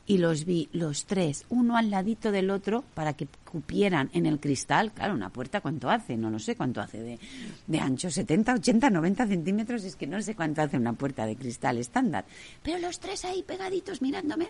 y 0.08 0.16
los 0.16 0.46
vi 0.46 0.70
los 0.72 1.04
tres, 1.04 1.44
uno 1.50 1.76
al 1.76 1.90
ladito 1.90 2.32
del 2.32 2.50
otro, 2.50 2.82
para 2.94 3.12
que 3.12 3.28
cupieran 3.44 4.08
en 4.14 4.24
el 4.24 4.40
cristal. 4.40 4.90
Claro, 4.90 5.12
una 5.12 5.28
puerta, 5.28 5.60
¿cuánto 5.60 5.90
hace? 5.90 6.16
No 6.16 6.30
lo 6.30 6.38
sé 6.38 6.56
cuánto 6.56 6.80
hace 6.80 6.98
de, 6.98 7.18
de 7.66 7.78
ancho, 7.78 8.10
70, 8.10 8.54
80, 8.54 8.88
90 8.88 9.26
centímetros, 9.26 9.84
es 9.84 9.96
que 9.96 10.06
no 10.06 10.20
sé 10.22 10.34
cuánto 10.34 10.62
hace 10.62 10.78
una 10.78 10.94
puerta 10.94 11.26
de 11.26 11.36
cristal 11.36 11.76
estándar. 11.76 12.24
Pero 12.62 12.78
los 12.78 12.98
tres 12.98 13.26
ahí 13.26 13.42
pegaditos 13.42 14.00
mirándome. 14.00 14.48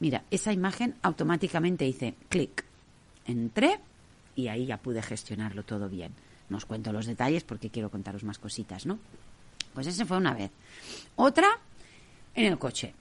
Mira, 0.00 0.22
esa 0.30 0.52
imagen 0.52 0.94
automáticamente 1.00 1.86
hice 1.86 2.14
clic. 2.28 2.62
Entré 3.26 3.80
y 4.36 4.48
ahí 4.48 4.66
ya 4.66 4.76
pude 4.76 5.00
gestionarlo 5.00 5.62
todo 5.62 5.88
bien. 5.88 6.12
No 6.50 6.58
os 6.58 6.66
cuento 6.66 6.92
los 6.92 7.06
detalles 7.06 7.44
porque 7.44 7.70
quiero 7.70 7.90
contaros 7.90 8.22
más 8.22 8.38
cositas, 8.38 8.84
¿no? 8.84 8.98
Pues 9.72 9.86
ese 9.86 10.04
fue 10.04 10.18
una 10.18 10.34
vez. 10.34 10.50
Otra 11.16 11.48
en 12.34 12.44
el 12.44 12.58
coche. 12.58 12.92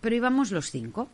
Pero 0.00 0.16
íbamos 0.16 0.50
los 0.50 0.70
cinco. 0.70 1.08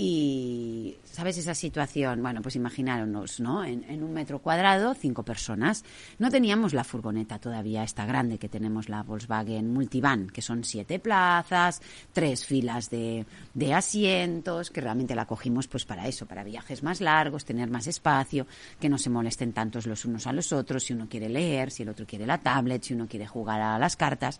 Y, 0.00 0.96
¿sabes 1.02 1.38
esa 1.38 1.56
situación? 1.56 2.22
Bueno, 2.22 2.40
pues 2.40 2.54
imaginaros, 2.54 3.40
¿no? 3.40 3.64
En, 3.64 4.00
un 4.00 4.12
metro 4.12 4.38
cuadrado, 4.38 4.94
cinco 4.94 5.24
personas. 5.24 5.84
No 6.20 6.30
teníamos 6.30 6.72
la 6.72 6.84
furgoneta 6.84 7.40
todavía, 7.40 7.82
esta 7.82 8.06
grande 8.06 8.38
que 8.38 8.48
tenemos, 8.48 8.88
la 8.88 9.02
Volkswagen 9.02 9.72
Multivan, 9.72 10.28
que 10.28 10.40
son 10.40 10.62
siete 10.62 11.00
plazas, 11.00 11.82
tres 12.12 12.46
filas 12.46 12.90
de, 12.90 13.26
de 13.54 13.74
asientos, 13.74 14.70
que 14.70 14.80
realmente 14.80 15.16
la 15.16 15.26
cogimos 15.26 15.66
pues 15.66 15.84
para 15.84 16.06
eso, 16.06 16.26
para 16.26 16.44
viajes 16.44 16.84
más 16.84 17.00
largos, 17.00 17.44
tener 17.44 17.68
más 17.68 17.88
espacio, 17.88 18.46
que 18.78 18.88
no 18.88 18.98
se 18.98 19.10
molesten 19.10 19.52
tantos 19.52 19.88
los 19.88 20.04
unos 20.04 20.28
a 20.28 20.32
los 20.32 20.52
otros, 20.52 20.84
si 20.84 20.92
uno 20.92 21.08
quiere 21.08 21.28
leer, 21.28 21.72
si 21.72 21.82
el 21.82 21.88
otro 21.88 22.06
quiere 22.06 22.24
la 22.24 22.38
tablet, 22.38 22.84
si 22.84 22.94
uno 22.94 23.08
quiere 23.08 23.26
jugar 23.26 23.60
a 23.60 23.80
las 23.80 23.96
cartas. 23.96 24.38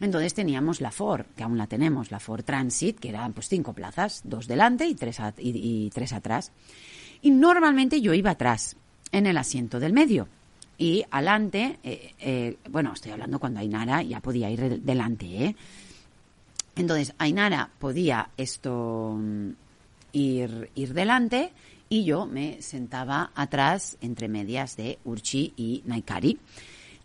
Entonces 0.00 0.34
teníamos 0.34 0.80
la 0.80 0.90
Ford, 0.90 1.24
que 1.36 1.42
aún 1.42 1.56
la 1.56 1.66
tenemos, 1.66 2.10
la 2.10 2.20
Ford 2.20 2.44
Transit, 2.44 2.98
que 2.98 3.08
eran 3.08 3.32
pues 3.32 3.48
cinco 3.48 3.72
plazas, 3.72 4.20
dos 4.24 4.46
delante 4.46 4.86
y 4.86 4.94
tres, 4.94 5.18
y, 5.38 5.90
tres 5.90 6.12
atrás. 6.12 6.52
Y 7.22 7.30
normalmente 7.30 8.00
yo 8.00 8.12
iba 8.12 8.30
atrás, 8.30 8.76
en 9.12 9.26
el 9.26 9.38
asiento 9.38 9.80
del 9.80 9.92
medio. 9.92 10.28
Y 10.78 11.04
adelante, 11.10 11.78
eh, 11.82 12.12
eh, 12.18 12.56
bueno, 12.68 12.92
estoy 12.92 13.12
hablando 13.12 13.38
cuando 13.38 13.60
Ainara 13.60 14.02
ya 14.02 14.20
podía 14.20 14.50
ir 14.50 14.82
delante, 14.82 15.44
¿eh? 15.44 15.56
Entonces, 16.74 17.14
Ainara 17.16 17.70
podía 17.78 18.28
esto 18.36 19.16
mm, 19.18 19.50
ir, 20.12 20.70
ir 20.74 20.92
delante 20.92 21.52
y 21.88 22.04
yo 22.04 22.26
me 22.26 22.60
sentaba 22.60 23.30
atrás 23.34 23.96
entre 24.02 24.28
medias 24.28 24.76
de 24.76 24.98
Urchi 25.04 25.54
y 25.56 25.82
Naikari. 25.86 26.38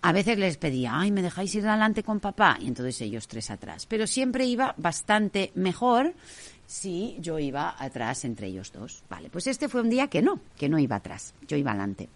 A 0.03 0.13
veces 0.13 0.37
les 0.39 0.57
pedía, 0.57 0.99
ay, 0.99 1.11
¿me 1.11 1.21
dejáis 1.21 1.53
ir 1.53 1.67
adelante 1.67 2.03
con 2.03 2.19
papá? 2.19 2.57
Y 2.59 2.67
entonces 2.67 2.99
ellos 3.01 3.27
tres 3.27 3.51
atrás. 3.51 3.85
Pero 3.85 4.07
siempre 4.07 4.45
iba 4.45 4.73
bastante 4.77 5.51
mejor 5.53 6.13
si 6.65 7.17
yo 7.19 7.37
iba 7.37 7.75
atrás 7.77 8.25
entre 8.25 8.47
ellos 8.47 8.71
dos. 8.71 9.03
Vale, 9.09 9.29
pues 9.29 9.45
este 9.45 9.69
fue 9.69 9.81
un 9.81 9.89
día 9.89 10.07
que 10.07 10.21
no, 10.21 10.39
que 10.57 10.69
no 10.69 10.79
iba 10.79 10.95
atrás, 10.95 11.35
yo 11.47 11.55
iba 11.55 11.71
adelante. 11.71 12.09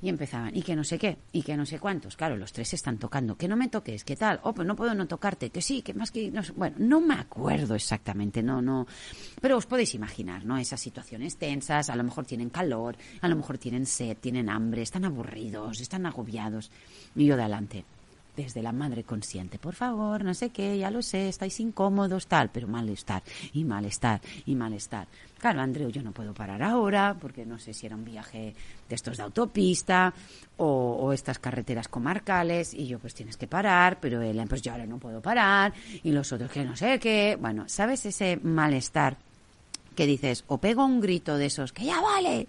Y 0.00 0.08
empezaban, 0.08 0.56
y 0.56 0.62
que 0.62 0.76
no 0.76 0.84
sé 0.84 0.96
qué, 0.96 1.18
y 1.32 1.42
que 1.42 1.56
no 1.56 1.66
sé 1.66 1.80
cuántos. 1.80 2.16
Claro, 2.16 2.36
los 2.36 2.52
tres 2.52 2.72
están 2.72 2.98
tocando. 2.98 3.36
Que 3.36 3.48
no 3.48 3.56
me 3.56 3.68
toques, 3.68 4.04
¿qué 4.04 4.14
tal? 4.14 4.38
Oh, 4.44 4.54
pues 4.54 4.66
no 4.66 4.76
puedo 4.76 4.94
no 4.94 5.08
tocarte. 5.08 5.50
Que 5.50 5.60
sí, 5.60 5.82
que 5.82 5.92
más 5.92 6.12
que... 6.12 6.30
No 6.30 6.42
Bueno, 6.54 6.76
no 6.78 7.00
me 7.00 7.14
acuerdo 7.14 7.74
exactamente, 7.74 8.42
no, 8.42 8.62
no. 8.62 8.86
Pero 9.40 9.56
os 9.56 9.66
podéis 9.66 9.94
imaginar, 9.94 10.44
¿no? 10.44 10.56
Esas 10.56 10.80
situaciones 10.80 11.36
tensas, 11.36 11.90
a 11.90 11.96
lo 11.96 12.04
mejor 12.04 12.26
tienen 12.26 12.50
calor, 12.50 12.96
a 13.20 13.28
lo 13.28 13.34
mejor 13.34 13.58
tienen 13.58 13.86
sed, 13.86 14.16
tienen 14.18 14.48
hambre, 14.48 14.82
están 14.82 15.04
aburridos, 15.04 15.80
están 15.80 16.06
agobiados. 16.06 16.70
Y 17.16 17.26
yo 17.26 17.36
de 17.36 17.42
adelante 17.42 17.84
desde 18.38 18.62
la 18.62 18.70
madre 18.70 19.02
consciente. 19.02 19.58
Por 19.58 19.74
favor, 19.74 20.24
no 20.24 20.32
sé 20.32 20.50
qué, 20.50 20.78
ya 20.78 20.92
lo 20.92 21.02
sé, 21.02 21.28
estáis 21.28 21.58
incómodos, 21.58 22.28
tal, 22.28 22.50
pero 22.50 22.68
malestar, 22.68 23.22
y 23.52 23.64
malestar, 23.64 24.20
y 24.46 24.54
malestar. 24.54 25.08
Claro, 25.38 25.60
Andreu, 25.60 25.90
yo 25.90 26.02
no 26.02 26.12
puedo 26.12 26.32
parar 26.32 26.62
ahora, 26.62 27.16
porque 27.20 27.44
no 27.44 27.58
sé 27.58 27.74
si 27.74 27.86
era 27.86 27.96
un 27.96 28.04
viaje 28.04 28.54
de 28.88 28.94
estos 28.94 29.16
de 29.16 29.24
autopista 29.24 30.14
o, 30.56 31.12
estas 31.12 31.40
carreteras 31.40 31.88
comarcales, 31.88 32.74
y 32.74 32.86
yo 32.86 33.00
pues 33.00 33.12
tienes 33.12 33.36
que 33.36 33.48
parar, 33.48 33.98
pero 34.00 34.22
él, 34.22 34.40
pues 34.48 34.62
yo 34.62 34.70
ahora 34.70 34.86
no 34.86 34.98
puedo 34.98 35.20
parar, 35.20 35.72
y 36.04 36.12
los 36.12 36.32
otros 36.32 36.50
que 36.50 36.64
no 36.64 36.76
sé 36.76 37.00
qué. 37.00 37.36
Bueno, 37.40 37.64
¿sabes 37.68 38.06
ese 38.06 38.38
malestar? 38.42 39.16
que 39.96 40.06
dices, 40.06 40.44
o 40.46 40.58
pego 40.58 40.84
un 40.84 41.00
grito 41.00 41.36
de 41.36 41.46
esos, 41.46 41.72
que 41.72 41.84
ya 41.84 42.00
vale, 42.00 42.46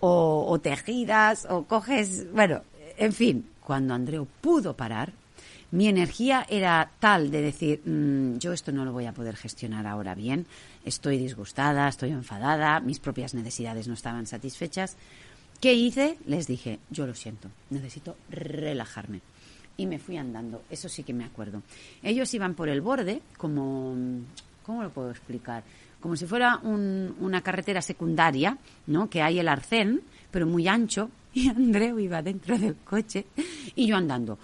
o, 0.00 0.46
o 0.48 0.58
te 0.58 0.74
giras, 0.74 1.46
o 1.50 1.64
coges, 1.64 2.32
bueno, 2.32 2.62
en 2.96 3.12
fin, 3.12 3.44
cuando 3.68 3.92
Andreu 3.92 4.26
pudo 4.40 4.72
parar, 4.72 5.12
mi 5.72 5.88
energía 5.88 6.46
era 6.48 6.90
tal 7.00 7.30
de 7.30 7.42
decir, 7.42 7.82
mm, 7.84 8.38
yo 8.38 8.54
esto 8.54 8.72
no 8.72 8.86
lo 8.86 8.94
voy 8.94 9.04
a 9.04 9.12
poder 9.12 9.36
gestionar 9.36 9.86
ahora 9.86 10.14
bien, 10.14 10.46
estoy 10.86 11.18
disgustada, 11.18 11.86
estoy 11.86 12.12
enfadada, 12.12 12.80
mis 12.80 12.98
propias 12.98 13.34
necesidades 13.34 13.86
no 13.86 13.92
estaban 13.92 14.26
satisfechas. 14.26 14.96
¿Qué 15.60 15.74
hice? 15.74 16.16
Les 16.24 16.46
dije, 16.46 16.78
yo 16.88 17.06
lo 17.06 17.12
siento, 17.12 17.50
necesito 17.68 18.16
relajarme. 18.30 19.20
Y 19.76 19.84
me 19.84 19.98
fui 19.98 20.16
andando, 20.16 20.62
eso 20.70 20.88
sí 20.88 21.02
que 21.02 21.12
me 21.12 21.26
acuerdo. 21.26 21.60
Ellos 22.02 22.32
iban 22.32 22.54
por 22.54 22.70
el 22.70 22.80
borde, 22.80 23.20
como, 23.36 23.94
¿cómo 24.64 24.82
lo 24.82 24.88
puedo 24.88 25.10
explicar? 25.10 25.62
Como 26.00 26.16
si 26.16 26.24
fuera 26.24 26.56
una 26.56 27.42
carretera 27.42 27.82
secundaria, 27.82 28.56
¿no? 28.86 29.10
Que 29.10 29.20
hay 29.20 29.40
el 29.40 29.48
arcén, 29.48 30.00
pero 30.30 30.46
muy 30.46 30.68
ancho, 30.68 31.10
y 31.38 31.48
Andreu 31.48 31.98
iba 31.98 32.22
dentro 32.22 32.58
del 32.58 32.76
coche 32.76 33.26
y 33.74 33.86
yo 33.86 33.96
andando, 33.96 34.38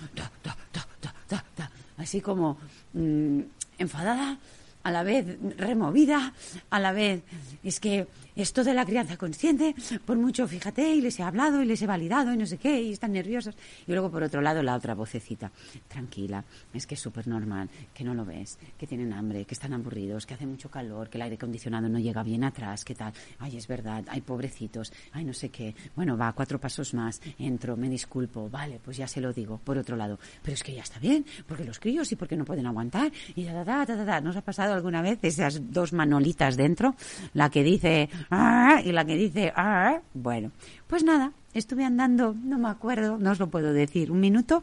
así 1.96 2.20
como 2.20 2.58
mm, 2.92 3.40
enfadada, 3.78 4.38
a 4.84 4.90
la 4.90 5.02
vez 5.02 5.26
removida, 5.56 6.34
a 6.70 6.78
la 6.78 6.92
vez 6.92 7.22
es 7.62 7.80
que 7.80 8.06
esto 8.36 8.64
de 8.64 8.74
la 8.74 8.84
crianza 8.84 9.16
consciente, 9.16 9.74
por 10.04 10.16
mucho, 10.16 10.46
fíjate, 10.48 10.94
y 10.94 11.00
les 11.00 11.18
he 11.20 11.22
hablado 11.22 11.62
y 11.62 11.66
les 11.66 11.80
he 11.82 11.86
validado 11.86 12.32
y 12.32 12.36
no 12.36 12.46
sé 12.46 12.58
qué, 12.58 12.82
y 12.82 12.92
están 12.92 13.12
nerviosos. 13.12 13.54
Y 13.86 13.92
luego, 13.92 14.10
por 14.10 14.22
otro 14.22 14.40
lado, 14.40 14.62
la 14.62 14.74
otra 14.74 14.94
vocecita, 14.94 15.50
tranquila, 15.88 16.44
es 16.72 16.86
que 16.86 16.94
es 16.94 17.00
súper 17.00 17.28
normal, 17.28 17.68
que 17.92 18.04
no 18.04 18.14
lo 18.14 18.24
ves, 18.24 18.58
que 18.78 18.86
tienen 18.86 19.12
hambre, 19.12 19.44
que 19.44 19.54
están 19.54 19.72
aburridos, 19.72 20.26
que 20.26 20.34
hace 20.34 20.46
mucho 20.46 20.70
calor, 20.70 21.08
que 21.08 21.18
el 21.18 21.22
aire 21.22 21.36
acondicionado 21.36 21.88
no 21.88 21.98
llega 21.98 22.22
bien 22.22 22.44
atrás, 22.44 22.84
que 22.84 22.94
tal. 22.94 23.12
Ay, 23.38 23.56
es 23.56 23.66
verdad, 23.66 24.04
ay, 24.08 24.20
pobrecitos, 24.20 24.92
ay, 25.12 25.24
no 25.24 25.32
sé 25.32 25.50
qué. 25.50 25.74
Bueno, 25.94 26.16
va, 26.16 26.32
cuatro 26.32 26.58
pasos 26.60 26.94
más, 26.94 27.20
entro, 27.38 27.76
me 27.76 27.88
disculpo, 27.88 28.48
vale, 28.50 28.80
pues 28.82 28.96
ya 28.96 29.06
se 29.06 29.20
lo 29.20 29.32
digo, 29.32 29.58
por 29.58 29.78
otro 29.78 29.96
lado. 29.96 30.18
Pero 30.42 30.54
es 30.54 30.62
que 30.62 30.74
ya 30.74 30.82
está 30.82 30.98
bien, 30.98 31.24
porque 31.46 31.64
los 31.64 31.78
críos 31.78 32.10
y 32.12 32.16
porque 32.16 32.36
no 32.36 32.44
pueden 32.44 32.66
aguantar, 32.66 33.12
y 33.34 33.44
da, 33.44 33.64
da, 33.64 33.84
da, 33.84 33.96
da, 33.96 34.04
da. 34.04 34.20
¿Nos 34.20 34.36
ha 34.36 34.42
pasado 34.42 34.74
alguna 34.74 35.02
vez 35.02 35.18
esas 35.22 35.70
dos 35.70 35.92
manolitas 35.92 36.56
dentro? 36.56 36.94
La 37.32 37.50
que 37.50 37.62
dice, 37.62 38.08
ah, 38.30 38.80
y 38.84 38.92
la 38.92 39.04
que 39.04 39.16
dice, 39.16 39.52
ah, 39.56 40.00
bueno, 40.14 40.50
pues 40.86 41.02
nada, 41.02 41.32
estuve 41.54 41.84
andando, 41.84 42.34
no 42.44 42.58
me 42.58 42.68
acuerdo, 42.68 43.18
no 43.18 43.30
os 43.30 43.38
lo 43.38 43.48
puedo 43.48 43.72
decir, 43.72 44.10
un 44.10 44.20
minuto, 44.20 44.62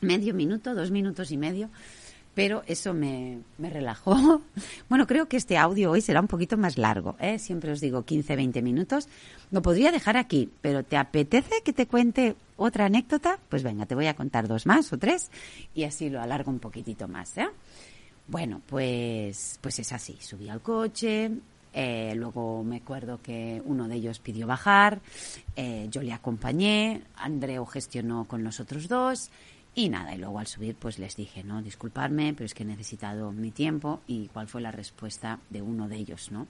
medio 0.00 0.34
minuto, 0.34 0.74
dos 0.74 0.90
minutos 0.90 1.30
y 1.30 1.36
medio, 1.36 1.70
pero 2.34 2.62
eso 2.66 2.92
me, 2.94 3.38
me 3.58 3.70
relajó. 3.70 4.42
Bueno, 4.88 5.06
creo 5.06 5.28
que 5.28 5.36
este 5.36 5.56
audio 5.56 5.90
hoy 5.90 6.00
será 6.00 6.20
un 6.20 6.28
poquito 6.28 6.56
más 6.56 6.78
largo, 6.78 7.16
¿eh? 7.18 7.38
siempre 7.38 7.72
os 7.72 7.80
digo 7.80 8.04
15, 8.04 8.36
20 8.36 8.62
minutos. 8.62 9.08
Lo 9.50 9.62
podría 9.62 9.90
dejar 9.90 10.16
aquí, 10.16 10.50
pero 10.60 10.82
¿te 10.84 10.96
apetece 10.96 11.62
que 11.64 11.72
te 11.72 11.86
cuente 11.86 12.36
otra 12.56 12.86
anécdota? 12.86 13.38
Pues 13.48 13.62
venga, 13.62 13.86
te 13.86 13.94
voy 13.94 14.06
a 14.06 14.14
contar 14.14 14.46
dos 14.46 14.66
más 14.66 14.92
o 14.92 14.98
tres 14.98 15.30
y 15.74 15.84
así 15.84 16.10
lo 16.10 16.20
alargo 16.20 16.50
un 16.50 16.60
poquitito 16.60 17.08
más. 17.08 17.36
¿eh? 17.38 17.48
Bueno, 18.26 18.60
pues, 18.66 19.58
pues 19.60 19.78
es 19.78 19.92
así. 19.92 20.16
Subí 20.20 20.48
al 20.48 20.60
coche, 20.60 21.30
eh, 21.74 22.14
luego 22.14 22.62
me 22.62 22.76
acuerdo 22.76 23.20
que 23.20 23.60
uno 23.64 23.88
de 23.88 23.96
ellos 23.96 24.20
pidió 24.20 24.46
bajar, 24.46 25.00
eh, 25.56 25.88
yo 25.90 26.02
le 26.02 26.12
acompañé, 26.12 27.02
Andreu 27.16 27.66
gestionó 27.66 28.26
con 28.26 28.44
los 28.44 28.60
otros 28.60 28.86
dos 28.86 29.30
y 29.74 29.88
nada, 29.88 30.14
y 30.14 30.18
luego 30.18 30.38
al 30.38 30.46
subir 30.46 30.76
pues 30.76 31.00
les 31.00 31.16
dije, 31.16 31.42
no, 31.42 31.60
disculparme, 31.62 32.32
pero 32.32 32.46
es 32.46 32.54
que 32.54 32.62
he 32.62 32.66
necesitado 32.66 33.32
mi 33.32 33.50
tiempo 33.50 34.02
y 34.06 34.28
cuál 34.28 34.46
fue 34.46 34.60
la 34.60 34.70
respuesta 34.70 35.40
de 35.50 35.62
uno 35.62 35.88
de 35.88 35.96
ellos, 35.96 36.30
¿no? 36.30 36.46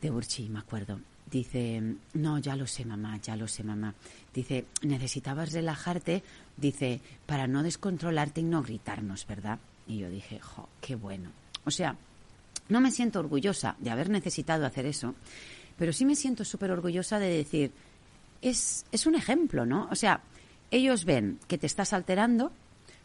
De 0.00 0.12
Urchi, 0.12 0.48
me 0.48 0.60
acuerdo. 0.60 1.00
Dice, 1.28 1.82
no, 2.14 2.38
ya 2.38 2.54
lo 2.54 2.66
sé, 2.66 2.84
mamá, 2.84 3.16
ya 3.18 3.36
lo 3.36 3.48
sé, 3.48 3.64
mamá. 3.64 3.94
Dice, 4.32 4.66
necesitabas 4.82 5.52
relajarte, 5.52 6.22
dice, 6.56 7.00
para 7.26 7.48
no 7.48 7.62
descontrolarte 7.64 8.40
y 8.40 8.44
no 8.44 8.62
gritarnos, 8.62 9.26
¿verdad? 9.26 9.58
Y 9.86 9.98
yo 9.98 10.08
dije, 10.08 10.38
jo, 10.38 10.68
qué 10.80 10.94
bueno. 10.94 11.30
O 11.64 11.70
sea, 11.70 11.96
no 12.70 12.80
me 12.80 12.90
siento 12.90 13.20
orgullosa 13.20 13.76
de 13.78 13.90
haber 13.90 14.08
necesitado 14.08 14.64
hacer 14.64 14.86
eso, 14.86 15.14
pero 15.76 15.92
sí 15.92 16.04
me 16.04 16.16
siento 16.16 16.44
súper 16.44 16.70
orgullosa 16.70 17.18
de 17.18 17.36
decir, 17.36 17.72
es, 18.42 18.84
es 18.92 19.06
un 19.06 19.14
ejemplo, 19.14 19.66
¿no? 19.66 19.88
O 19.90 19.94
sea, 19.94 20.22
ellos 20.70 21.04
ven 21.04 21.38
que 21.48 21.58
te 21.58 21.66
estás 21.66 21.92
alterando, 21.92 22.52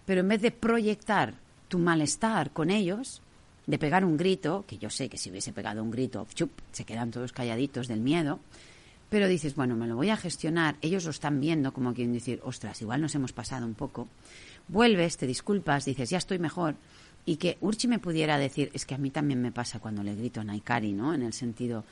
pero 0.06 0.22
en 0.22 0.28
vez 0.28 0.42
de 0.42 0.52
proyectar 0.52 1.34
tu 1.68 1.80
malestar 1.80 2.52
con 2.52 2.70
ellos, 2.70 3.22
de 3.66 3.80
pegar 3.80 4.06
un 4.06 4.18
grito, 4.18 4.66
que 4.68 4.78
yo 4.78 4.90
sé 4.90 5.10
que 5.10 5.18
si 5.18 5.32
hubiese 5.32 5.52
pegado 5.52 5.82
un 5.82 5.92
grito, 5.92 6.28
chup, 6.34 6.52
se 6.72 6.86
quedan 6.86 7.12
todos 7.12 7.34
calladitos 7.34 7.88
del 7.88 8.02
miedo, 8.02 8.40
pero 9.10 9.28
dices, 9.28 9.56
bueno, 9.56 9.76
me 9.76 9.88
lo 9.88 9.96
voy 9.96 10.10
a 10.10 10.18
gestionar, 10.18 10.78
ellos 10.82 11.06
lo 11.06 11.12
están 11.12 11.40
viendo 11.40 11.74
como 11.74 11.94
quieren 11.94 12.14
decir, 12.14 12.40
ostras, 12.44 12.82
igual 12.82 13.02
nos 13.02 13.16
hemos 13.16 13.34
pasado 13.34 13.66
un 13.66 13.74
poco, 13.74 14.08
vuelves, 14.68 15.18
te 15.18 15.28
disculpas, 15.28 15.86
dices, 15.86 16.10
ya 16.10 16.18
estoy 16.18 16.40
mejor, 16.40 16.76
y 17.26 17.38
que 17.38 17.58
Urchi 17.62 17.88
me 17.88 18.00
pudiera 18.00 18.38
decir, 18.38 18.70
es 18.74 18.86
que 18.86 18.96
a 18.96 19.00
mí 19.00 19.10
también 19.10 19.42
me 19.42 19.52
pasa 19.52 19.80
cuando 19.80 20.04
le 20.04 20.16
grito 20.16 20.42
a 20.42 20.44
Naikari, 20.44 20.94
¿no? 20.94 21.14
En 21.14 21.24
el 21.24 21.34
sentido, 21.34 21.84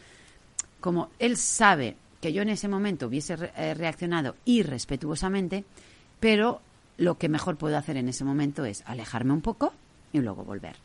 como 0.79 1.09
él 1.19 1.37
sabe 1.37 1.95
que 2.21 2.31
yo 2.31 2.41
en 2.41 2.49
ese 2.49 2.67
momento 2.67 3.07
hubiese 3.07 3.35
eh, 3.57 3.73
reaccionado 3.73 4.35
irrespetuosamente, 4.45 5.65
pero 6.19 6.61
lo 6.97 7.17
que 7.17 7.29
mejor 7.29 7.57
puedo 7.57 7.77
hacer 7.77 7.97
en 7.97 8.07
ese 8.07 8.23
momento 8.23 8.63
es 8.63 8.83
alejarme 8.85 9.33
un 9.33 9.41
poco 9.41 9.73
y 10.13 10.19
luego 10.19 10.43
volver. 10.43 10.75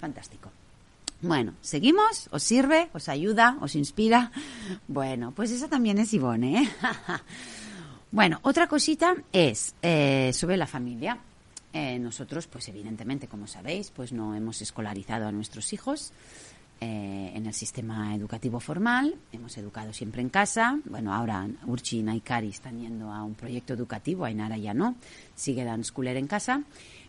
Fantástico. 0.00 0.50
Bueno, 1.22 1.54
¿seguimos? 1.60 2.28
¿Os 2.32 2.42
sirve? 2.42 2.90
¿Os 2.92 3.08
ayuda? 3.08 3.56
¿Os 3.60 3.76
inspira? 3.76 4.32
Bueno, 4.88 5.32
pues 5.32 5.50
eso 5.50 5.68
también 5.68 5.98
es 5.98 6.12
Ivone, 6.12 6.62
¿eh? 6.62 6.68
bueno, 8.12 8.38
otra 8.42 8.66
cosita 8.66 9.14
es 9.32 9.74
eh, 9.82 10.30
sobre 10.34 10.56
la 10.56 10.66
familia. 10.66 11.18
Eh, 11.72 11.98
nosotros, 11.98 12.46
pues 12.46 12.68
evidentemente, 12.68 13.28
como 13.28 13.46
sabéis, 13.46 13.90
pues 13.90 14.12
no 14.12 14.34
hemos 14.34 14.60
escolarizado 14.60 15.26
a 15.26 15.32
nuestros 15.32 15.72
hijos 15.72 16.12
eh, 16.80 17.32
en 17.34 17.46
el 17.46 17.54
sistema 17.54 18.14
educativo 18.14 18.60
formal. 18.60 19.14
Hemos 19.32 19.56
educado 19.56 19.92
siempre 19.92 20.20
en 20.20 20.28
casa. 20.28 20.78
Bueno, 20.84 21.14
ahora 21.14 21.48
Urchi 21.66 22.00
y 22.00 22.02
Naikari 22.02 22.48
están 22.48 22.80
yendo 22.80 23.10
a 23.10 23.22
un 23.22 23.34
proyecto 23.34 23.72
educativo, 23.72 24.24
Ainara 24.24 24.58
ya 24.58 24.74
no, 24.74 24.96
sigue 25.34 25.64
Dan 25.64 25.84
Schooler 25.84 26.16
en 26.16 26.26
casa. 26.26 26.62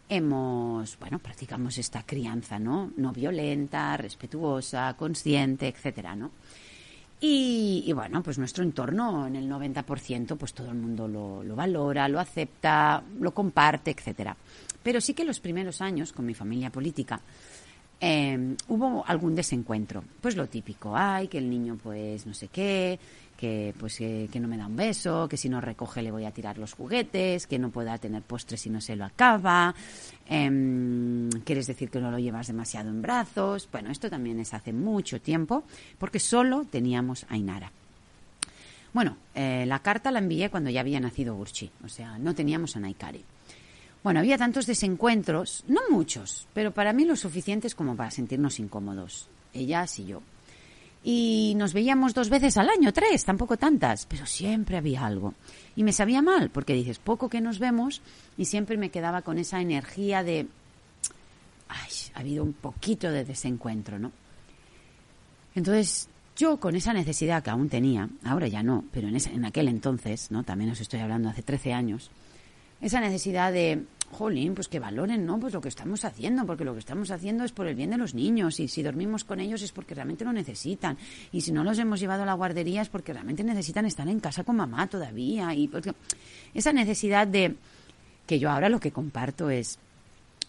Hemos, 0.07 0.97
bueno, 0.99 1.19
practicamos 1.19 1.77
esta 1.77 2.03
crianza, 2.03 2.59
¿no? 2.59 2.91
No 2.97 3.11
violenta, 3.11 3.97
respetuosa, 3.97 4.93
consciente, 4.95 5.67
etcétera, 5.67 6.15
¿no? 6.15 6.31
Y, 7.25 7.89
bueno, 7.93 8.21
pues 8.21 8.37
nuestro 8.37 8.65
entorno 8.65 9.25
en 9.27 9.37
el 9.37 9.49
90%, 9.49 10.35
pues 10.35 10.53
todo 10.53 10.67
el 10.67 10.75
mundo 10.75 11.07
lo, 11.07 11.55
valora, 11.55 12.09
lo 12.09 12.19
acepta, 12.19 13.01
lo 13.17 13.33
comparte, 13.33 13.91
etcétera. 13.91 14.35
Pero 14.83 14.99
sí 14.99 15.13
que 15.13 15.23
los 15.23 15.39
primeros 15.39 15.79
años, 15.79 16.11
con 16.11 16.25
mi 16.25 16.33
familia 16.33 16.69
política, 16.69 17.21
eh, 18.01 18.57
hubo 18.67 19.05
algún 19.07 19.35
desencuentro. 19.35 20.03
Pues 20.19 20.35
lo 20.35 20.47
típico, 20.47 20.97
ay, 20.97 21.29
que 21.29 21.37
el 21.37 21.49
niño 21.49 21.77
pues 21.81 22.25
no 22.25 22.33
sé 22.33 22.49
qué, 22.49 22.99
que 23.43 23.73
pues 23.77 23.97
que, 23.97 24.39
no 24.39 24.47
me 24.47 24.55
da 24.55 24.67
un 24.67 24.77
beso, 24.77 25.27
que 25.27 25.35
si 25.35 25.49
no 25.49 25.59
recoge 25.59 26.01
le 26.01 26.11
voy 26.11 26.23
a 26.23 26.31
tirar 26.31 26.57
los 26.57 26.71
juguetes, 26.71 27.45
que 27.45 27.59
no 27.59 27.71
pueda 27.71 27.97
tener 27.97 28.21
postre 28.21 28.55
si 28.55 28.69
no 28.69 28.79
se 28.79 28.95
lo 28.95 29.03
acaba, 29.03 29.75
eh, 30.29 31.29
quieres 31.43 31.67
decir 31.67 31.89
que 31.89 31.99
no 31.99 32.09
lo 32.09 32.19
llevas 32.19 32.47
demasiado 32.47 32.89
en 32.89 33.01
brazos. 33.01 33.67
Bueno, 33.69 33.91
esto 33.91 34.09
también 34.09 34.39
es 34.39 34.53
hace 34.53 34.71
mucho 34.71 35.19
tiempo, 35.19 35.65
porque 35.97 36.19
solo 36.19 36.63
teníamos 36.63 37.25
a 37.27 37.35
Inara. 37.35 37.69
Bueno, 38.93 39.17
eh, 39.35 39.65
la 39.67 39.79
carta 39.79 40.09
la 40.09 40.19
envié 40.19 40.49
cuando 40.49 40.69
ya 40.69 40.79
había 40.79 41.01
nacido 41.01 41.35
Urchi, 41.35 41.69
o 41.83 41.89
sea, 41.89 42.17
no 42.19 42.33
teníamos 42.33 42.77
a 42.77 42.79
Naikari. 42.79 43.25
Bueno, 44.05 44.21
había 44.21 44.37
tantos 44.37 44.67
desencuentros, 44.67 45.65
no 45.67 45.81
muchos, 45.89 46.47
pero 46.53 46.71
para 46.71 46.93
mí 46.93 47.03
lo 47.03 47.17
suficientes 47.17 47.75
como 47.75 47.97
para 47.97 48.09
sentirnos 48.09 48.61
incómodos, 48.61 49.27
ellas 49.53 49.99
y 49.99 50.05
yo. 50.05 50.21
Y 51.03 51.53
nos 51.57 51.73
veíamos 51.73 52.13
dos 52.13 52.29
veces 52.29 52.55
al 52.57 52.69
año, 52.69 52.93
tres, 52.93 53.25
tampoco 53.25 53.57
tantas, 53.57 54.05
pero 54.05 54.25
siempre 54.25 54.77
había 54.77 55.05
algo. 55.05 55.33
Y 55.75 55.83
me 55.83 55.91
sabía 55.91 56.21
mal, 56.21 56.49
porque 56.49 56.73
dices, 56.73 56.99
poco 56.99 57.27
que 57.29 57.41
nos 57.41 57.59
vemos, 57.59 58.01
y 58.37 58.45
siempre 58.45 58.77
me 58.77 58.89
quedaba 58.89 59.21
con 59.21 59.37
esa 59.37 59.59
energía 59.59 60.23
de, 60.23 60.47
ay, 61.67 61.91
ha 62.13 62.21
habido 62.21 62.43
un 62.43 62.53
poquito 62.53 63.11
de 63.11 63.25
desencuentro, 63.25 63.99
¿no? 63.99 64.11
Entonces, 65.55 66.07
yo 66.37 66.57
con 66.59 66.75
esa 66.75 66.93
necesidad 66.93 67.43
que 67.43 67.49
aún 67.49 67.69
tenía, 67.69 68.09
ahora 68.23 68.47
ya 68.47 68.63
no, 68.63 68.85
pero 68.91 69.07
en, 69.09 69.15
en 69.15 69.45
aquel 69.45 69.67
entonces, 69.67 70.31
¿no? 70.31 70.43
También 70.43 70.71
os 70.71 70.79
estoy 70.79 71.01
hablando 71.01 71.29
hace 71.29 71.43
13 71.43 71.73
años, 71.73 72.11
esa 72.81 72.99
necesidad 73.01 73.51
de, 73.51 73.83
jolín, 74.13 74.55
pues 74.55 74.67
que 74.67 74.79
valoren, 74.79 75.25
¿no? 75.25 75.39
Pues 75.39 75.53
lo 75.53 75.61
que 75.61 75.69
estamos 75.69 76.05
haciendo, 76.05 76.45
porque 76.45 76.63
lo 76.63 76.73
que 76.73 76.79
estamos 76.79 77.11
haciendo 77.11 77.43
es 77.43 77.51
por 77.51 77.67
el 77.67 77.75
bien 77.75 77.89
de 77.89 77.97
los 77.97 78.13
niños 78.13 78.59
y 78.59 78.67
si 78.67 78.83
dormimos 78.83 79.23
con 79.23 79.39
ellos 79.39 79.61
es 79.61 79.71
porque 79.71 79.95
realmente 79.95 80.23
lo 80.23 80.31
necesitan 80.31 80.97
y 81.31 81.41
si 81.41 81.51
no 81.51 81.63
los 81.63 81.77
hemos 81.79 81.99
llevado 81.99 82.23
a 82.23 82.25
la 82.25 82.33
guardería 82.33 82.81
es 82.81 82.89
porque 82.89 83.13
realmente 83.13 83.43
necesitan 83.43 83.85
estar 83.85 84.07
en 84.07 84.19
casa 84.19 84.43
con 84.43 84.55
mamá 84.55 84.87
todavía 84.87 85.53
y 85.53 85.67
porque 85.67 85.93
esa 86.53 86.71
necesidad 86.71 87.27
de 87.27 87.55
que 88.25 88.39
yo 88.39 88.49
ahora 88.49 88.69
lo 88.69 88.79
que 88.79 88.91
comparto 88.91 89.49
es 89.49 89.79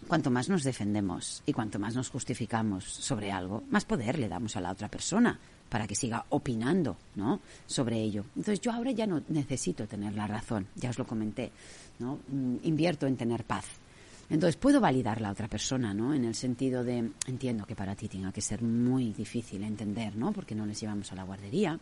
cuanto 0.07 0.31
más 0.31 0.49
nos 0.49 0.63
defendemos 0.63 1.43
y 1.47 1.53
cuanto 1.53 1.79
más 1.79 1.95
nos 1.95 2.11
justificamos 2.11 2.85
sobre 2.85 3.33
algo, 3.33 3.65
más 3.71 3.85
poder 3.85 4.19
le 4.19 4.29
damos 4.29 4.57
a 4.57 4.61
la 4.61 4.71
otra 4.71 4.89
persona 4.89 5.39
para 5.69 5.87
que 5.87 5.97
siga 5.97 6.25
opinando, 6.29 6.97
¿no? 7.17 7.41
sobre 7.67 8.01
ello. 8.01 8.25
Entonces 8.37 8.61
yo 8.61 8.73
ahora 8.73 8.93
ya 8.93 9.07
no 9.07 9.23
necesito 9.29 9.87
tener 9.87 10.15
la 10.15 10.27
razón, 10.27 10.69
ya 10.77 10.91
os 10.91 10.99
lo 10.99 11.07
comenté. 11.07 11.51
¿No? 11.99 12.19
Mm, 12.29 12.57
invierto 12.63 13.07
en 13.07 13.17
tener 13.17 13.45
paz. 13.45 13.65
Entonces 14.31 14.57
puedo 14.57 14.81
validar 14.81 15.21
la 15.21 15.31
otra 15.31 15.49
persona, 15.49 15.93
¿no? 15.93 16.15
En 16.15 16.25
el 16.25 16.35
sentido 16.35 16.83
de, 16.83 17.11
entiendo 17.27 17.67
que 17.67 17.77
para 17.77 17.95
ti 17.95 18.09
tenga 18.09 18.33
que 18.33 18.41
ser 18.41 18.63
muy 18.63 19.13
difícil 19.13 19.63
entender, 19.63 20.17
¿no? 20.17 20.33
Porque 20.33 20.55
no 20.55 20.67
les 20.67 20.81
llevamos 20.81 21.13
a 21.13 21.15
la 21.15 21.25
guardería. 21.25 21.79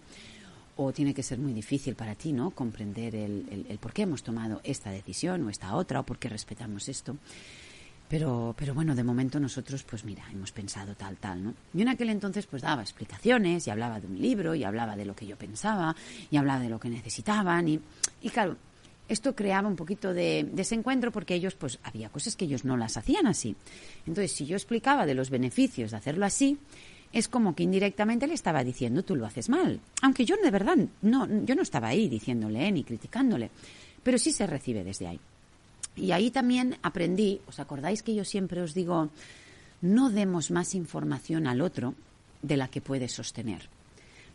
O 0.76 0.92
tiene 0.92 1.12
que 1.14 1.22
ser 1.22 1.38
muy 1.38 1.52
difícil 1.52 1.94
para 1.94 2.14
ti, 2.14 2.32
¿no? 2.32 2.50
Comprender 2.50 3.14
el, 3.14 3.66
el, 3.68 3.78
por 3.78 3.92
qué 3.92 4.02
hemos 4.02 4.22
tomado 4.22 4.60
esta 4.64 4.90
decisión 4.90 5.44
o 5.44 5.50
esta 5.50 5.74
otra 5.76 6.00
o 6.00 6.02
por 6.02 6.18
qué 6.18 6.28
respetamos 6.28 6.88
esto. 6.88 7.16
Pero, 8.08 8.54
pero 8.58 8.74
bueno, 8.74 8.94
de 8.94 9.04
momento 9.04 9.38
nosotros, 9.38 9.84
pues 9.84 10.04
mira, 10.04 10.24
hemos 10.30 10.52
pensado 10.52 10.94
tal, 10.94 11.16
tal, 11.16 11.44
¿no? 11.44 11.54
Yo 11.72 11.82
en 11.82 11.88
aquel 11.88 12.10
entonces 12.10 12.46
pues 12.46 12.60
daba 12.60 12.82
explicaciones 12.82 13.66
y 13.66 13.70
hablaba 13.70 14.00
de 14.00 14.06
un 14.06 14.20
libro 14.20 14.54
y 14.54 14.64
hablaba 14.64 14.96
de 14.96 15.04
lo 15.04 15.14
que 15.14 15.26
yo 15.26 15.36
pensaba 15.36 15.94
y 16.30 16.36
hablaba 16.36 16.60
de 16.60 16.68
lo 16.68 16.78
que 16.78 16.90
necesitaban 16.90 17.68
y, 17.68 17.80
y 18.20 18.28
claro, 18.28 18.56
esto 19.12 19.34
creaba 19.34 19.68
un 19.68 19.76
poquito 19.76 20.14
de 20.14 20.48
desencuentro 20.52 21.12
porque 21.12 21.34
ellos, 21.34 21.54
pues 21.54 21.78
había 21.82 22.08
cosas 22.08 22.34
que 22.34 22.46
ellos 22.46 22.64
no 22.64 22.76
las 22.76 22.96
hacían 22.96 23.26
así. 23.26 23.54
Entonces, 24.06 24.32
si 24.32 24.46
yo 24.46 24.56
explicaba 24.56 25.06
de 25.06 25.14
los 25.14 25.30
beneficios 25.30 25.90
de 25.90 25.96
hacerlo 25.98 26.24
así, 26.24 26.58
es 27.12 27.28
como 27.28 27.54
que 27.54 27.62
indirectamente 27.62 28.26
le 28.26 28.34
estaba 28.34 28.64
diciendo 28.64 29.02
tú 29.02 29.14
lo 29.14 29.26
haces 29.26 29.48
mal. 29.48 29.80
Aunque 30.00 30.24
yo 30.24 30.36
de 30.42 30.50
verdad 30.50 30.76
no, 31.02 31.28
yo 31.44 31.54
no 31.54 31.62
estaba 31.62 31.88
ahí 31.88 32.08
diciéndole 32.08 32.72
ni 32.72 32.84
criticándole, 32.84 33.50
pero 34.02 34.18
sí 34.18 34.32
se 34.32 34.46
recibe 34.46 34.82
desde 34.82 35.08
ahí. 35.08 35.20
Y 35.94 36.12
ahí 36.12 36.30
también 36.30 36.78
aprendí, 36.82 37.40
¿os 37.46 37.60
acordáis 37.60 38.02
que 38.02 38.14
yo 38.14 38.24
siempre 38.24 38.62
os 38.62 38.72
digo, 38.72 39.10
no 39.82 40.08
demos 40.08 40.50
más 40.50 40.74
información 40.74 41.46
al 41.46 41.60
otro 41.60 41.94
de 42.40 42.56
la 42.56 42.68
que 42.68 42.80
puede 42.80 43.08
sostener? 43.08 43.68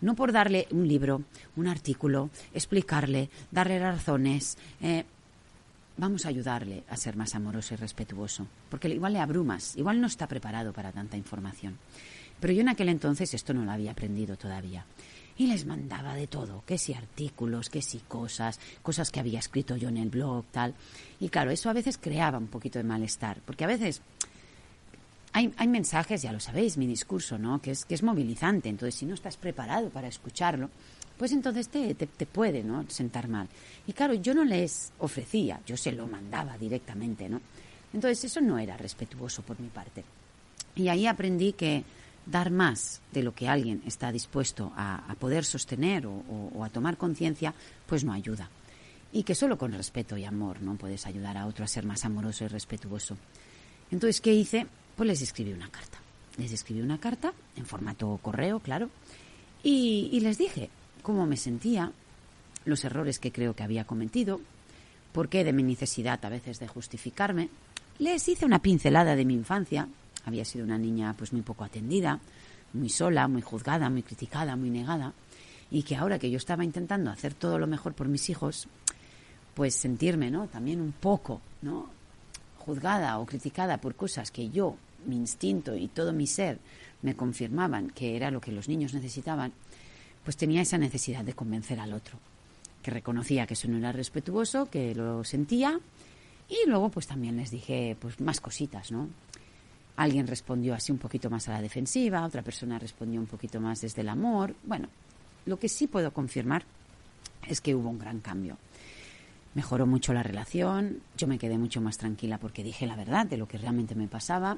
No 0.01 0.15
por 0.15 0.31
darle 0.31 0.67
un 0.71 0.87
libro, 0.87 1.23
un 1.55 1.67
artículo, 1.67 2.29
explicarle, 2.53 3.29
darle 3.51 3.79
razones. 3.79 4.57
Eh, 4.81 5.05
vamos 5.97 6.25
a 6.25 6.29
ayudarle 6.29 6.83
a 6.89 6.97
ser 6.97 7.15
más 7.15 7.35
amoroso 7.35 7.73
y 7.73 7.77
respetuoso, 7.77 8.47
porque 8.69 8.87
igual 8.89 9.13
le 9.13 9.19
abrumas, 9.19 9.75
igual 9.75 9.99
no 9.99 10.07
está 10.07 10.27
preparado 10.27 10.71
para 10.71 10.91
tanta 10.91 11.17
información. 11.17 11.77
Pero 12.39 12.53
yo 12.53 12.61
en 12.61 12.69
aquel 12.69 12.89
entonces 12.89 13.33
esto 13.33 13.53
no 13.53 13.65
lo 13.65 13.71
había 13.71 13.91
aprendido 13.91 14.37
todavía. 14.37 14.85
Y 15.39 15.47
les 15.47 15.65
mandaba 15.65 16.15
de 16.15 16.25
todo, 16.25 16.63
que 16.65 16.79
si 16.79 16.93
artículos, 16.93 17.69
que 17.69 17.83
si 17.83 17.99
cosas, 17.99 18.59
cosas 18.81 19.11
que 19.11 19.19
había 19.19 19.37
escrito 19.37 19.75
yo 19.75 19.89
en 19.89 19.97
el 19.97 20.09
blog, 20.09 20.45
tal. 20.51 20.73
Y 21.19 21.29
claro, 21.29 21.51
eso 21.51 21.69
a 21.69 21.73
veces 21.73 21.99
creaba 21.99 22.39
un 22.39 22.47
poquito 22.47 22.79
de 22.79 22.83
malestar, 22.83 23.39
porque 23.45 23.63
a 23.63 23.67
veces 23.67 24.01
hay, 25.37 25.53
hay, 25.57 25.67
mensajes, 25.67 26.23
ya 26.23 26.31
lo 26.31 26.39
sabéis, 26.39 26.77
mi 26.77 26.87
discurso, 26.87 27.37
¿no? 27.37 27.61
Que 27.61 27.71
es, 27.71 27.85
que 27.85 27.93
es 27.93 28.01
movilizante. 28.01 28.69
Entonces, 28.69 28.95
si 28.95 29.05
no 29.05 29.13
estás 29.13 29.37
preparado 29.37 29.89
para 29.89 30.07
escucharlo, 30.07 30.69
pues 31.15 31.31
entonces 31.31 31.69
te, 31.69 31.93
te, 31.93 32.07
te, 32.07 32.25
puede, 32.25 32.63
¿no? 32.63 32.85
Sentar 32.89 33.27
mal. 33.27 33.47
Y 33.85 33.93
claro, 33.93 34.15
yo 34.15 34.33
no 34.33 34.43
les 34.43 34.91
ofrecía, 34.97 35.61
yo 35.65 35.77
se 35.77 35.91
lo 35.91 36.07
mandaba 36.07 36.57
directamente, 36.57 37.29
¿no? 37.29 37.39
Entonces, 37.93 38.23
eso 38.23 38.41
no 38.41 38.57
era 38.57 38.77
respetuoso 38.77 39.43
por 39.43 39.59
mi 39.59 39.67
parte. 39.69 40.03
Y 40.75 40.87
ahí 40.87 41.05
aprendí 41.05 41.53
que 41.53 41.83
dar 42.25 42.49
más 42.49 43.01
de 43.11 43.21
lo 43.21 43.33
que 43.33 43.47
alguien 43.47 43.83
está 43.85 44.11
dispuesto 44.11 44.73
a, 44.75 45.15
poder 45.19 45.45
sostener 45.45 46.07
o, 46.07 46.63
a 46.63 46.69
tomar 46.69 46.97
conciencia, 46.97 47.53
pues 47.85 48.03
no 48.03 48.11
ayuda. 48.11 48.49
Y 49.13 49.21
que 49.21 49.35
solo 49.35 49.57
con 49.57 49.71
respeto 49.71 50.17
y 50.17 50.25
amor 50.25 50.61
no 50.61 50.75
puedes 50.75 51.05
ayudar 51.05 51.37
a 51.37 51.45
otro 51.45 51.63
a 51.63 51.67
ser 51.67 51.85
más 51.85 52.05
amoroso 52.05 52.43
y 52.43 52.47
respetuoso. 52.47 53.17
Entonces, 53.91 54.19
¿qué 54.19 54.33
hice? 54.33 54.67
Pues 54.97 55.07
les 55.07 55.21
escribí 55.21 55.53
una 55.53 55.69
carta. 55.69 55.99
Les 56.37 56.51
escribí 56.51 56.81
una 56.81 56.99
carta 56.99 57.31
en 57.55 57.65
formato 57.65 58.19
correo, 58.21 58.59
claro, 58.59 58.89
y, 59.63 60.19
les 60.19 60.37
dije 60.37 60.69
cómo 61.01 61.25
me 61.25 61.37
sentía, 61.37 61.91
los 62.65 62.83
errores 62.83 63.17
que 63.19 63.31
creo 63.31 63.55
que 63.55 63.63
había 63.63 63.85
cometido, 63.85 64.41
por 65.13 65.29
qué 65.29 65.43
de 65.43 65.53
mi 65.53 65.63
necesidad 65.63 66.23
a 66.25 66.29
veces 66.29 66.59
de 66.59 66.67
justificarme. 66.67 67.49
Les 67.97 68.27
hice 68.27 68.45
una 68.45 68.59
pincelada 68.59 69.15
de 69.15 69.25
mi 69.25 69.33
infancia, 69.33 69.87
había 70.25 70.45
sido 70.45 70.65
una 70.65 70.77
niña 70.77 71.15
pues 71.17 71.31
muy 71.31 71.43
poco 71.43 71.63
atendida, 71.63 72.19
muy 72.73 72.89
sola, 72.89 73.27
muy 73.27 73.41
juzgada, 73.41 73.89
muy 73.89 74.03
criticada, 74.03 74.55
muy 74.55 74.69
negada, 74.69 75.13
y 75.71 75.83
que 75.83 75.95
ahora 75.95 76.19
que 76.19 76.29
yo 76.29 76.37
estaba 76.37 76.63
intentando 76.63 77.09
hacer 77.09 77.33
todo 77.33 77.57
lo 77.57 77.67
mejor 77.67 77.93
por 77.93 78.07
mis 78.07 78.29
hijos, 78.29 78.67
pues 79.55 79.75
sentirme, 79.75 80.29
¿no? 80.29 80.47
También 80.47 80.81
un 80.81 80.91
poco, 80.91 81.41
¿no? 81.61 81.97
juzgada 82.67 83.17
o 83.19 83.25
criticada 83.25 83.77
por 83.77 83.95
cosas 83.95 84.29
que 84.29 84.49
yo, 84.49 84.75
mi 85.05 85.15
instinto 85.15 85.75
y 85.75 85.87
todo 85.87 86.13
mi 86.13 86.27
ser 86.27 86.59
me 87.01 87.15
confirmaban 87.15 87.89
que 87.91 88.15
era 88.15 88.31
lo 88.31 88.41
que 88.41 88.51
los 88.51 88.67
niños 88.67 88.93
necesitaban, 88.93 89.53
pues 90.23 90.37
tenía 90.37 90.61
esa 90.61 90.77
necesidad 90.77 91.23
de 91.23 91.33
convencer 91.33 91.79
al 91.79 91.93
otro, 91.93 92.17
que 92.81 92.91
reconocía 92.91 93.47
que 93.47 93.53
eso 93.53 93.67
no 93.67 93.77
era 93.77 93.91
respetuoso, 93.91 94.69
que 94.69 94.93
lo 94.95 95.23
sentía, 95.23 95.79
y 96.49 96.69
luego 96.69 96.89
pues 96.89 97.07
también 97.07 97.37
les 97.37 97.51
dije 97.51 97.95
pues 97.99 98.19
más 98.19 98.41
cositas, 98.41 98.91
¿no? 98.91 99.09
Alguien 99.97 100.27
respondió 100.27 100.75
así 100.75 100.91
un 100.91 100.99
poquito 100.99 101.29
más 101.29 101.47
a 101.49 101.53
la 101.53 101.61
defensiva, 101.61 102.23
otra 102.23 102.43
persona 102.43 102.77
respondió 102.77 103.19
un 103.19 103.25
poquito 103.25 103.59
más 103.59 103.81
desde 103.81 104.01
el 104.01 104.09
amor. 104.09 104.55
Bueno, 104.63 104.89
lo 105.45 105.57
que 105.57 105.69
sí 105.69 105.87
puedo 105.87 106.11
confirmar 106.11 106.65
es 107.47 107.61
que 107.61 107.73
hubo 107.73 107.89
un 107.89 107.97
gran 107.97 108.19
cambio. 108.19 108.57
Mejoró 109.55 109.87
mucho 109.87 110.13
la 110.13 110.21
relación, 110.21 110.99
yo 111.17 111.25
me 111.25 111.39
quedé 111.39 111.57
mucho 111.57 111.81
más 111.81 111.97
tranquila 111.97 112.37
porque 112.37 112.63
dije 112.63 112.85
la 112.85 112.95
verdad 112.95 113.25
de 113.25 113.37
lo 113.37 113.47
que 113.47 113.57
realmente 113.57 113.95
me 113.95 114.07
pasaba 114.07 114.57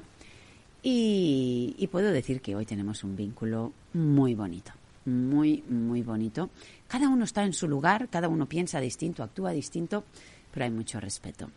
y, 0.82 1.88
puedo 1.90 2.12
decir 2.12 2.40
que 2.40 2.56
hoy 2.56 2.66
tenemos 2.66 3.04
un 3.04 3.16
vínculo 3.16 3.72
muy 3.92 4.34
bonito, 4.34 4.72
muy, 5.04 5.62
muy 5.68 6.02
bonito. 6.02 6.50
Cada 6.88 7.08
uno 7.08 7.24
está 7.24 7.44
en 7.44 7.52
su 7.52 7.68
lugar, 7.68 8.08
cada 8.08 8.28
uno 8.28 8.46
piensa 8.46 8.80
distinto, 8.80 9.22
actúa 9.22 9.50
distinto, 9.50 10.04
pero 10.52 10.64
hay 10.64 10.70
mucho 10.70 11.00
respeto. 11.00 11.50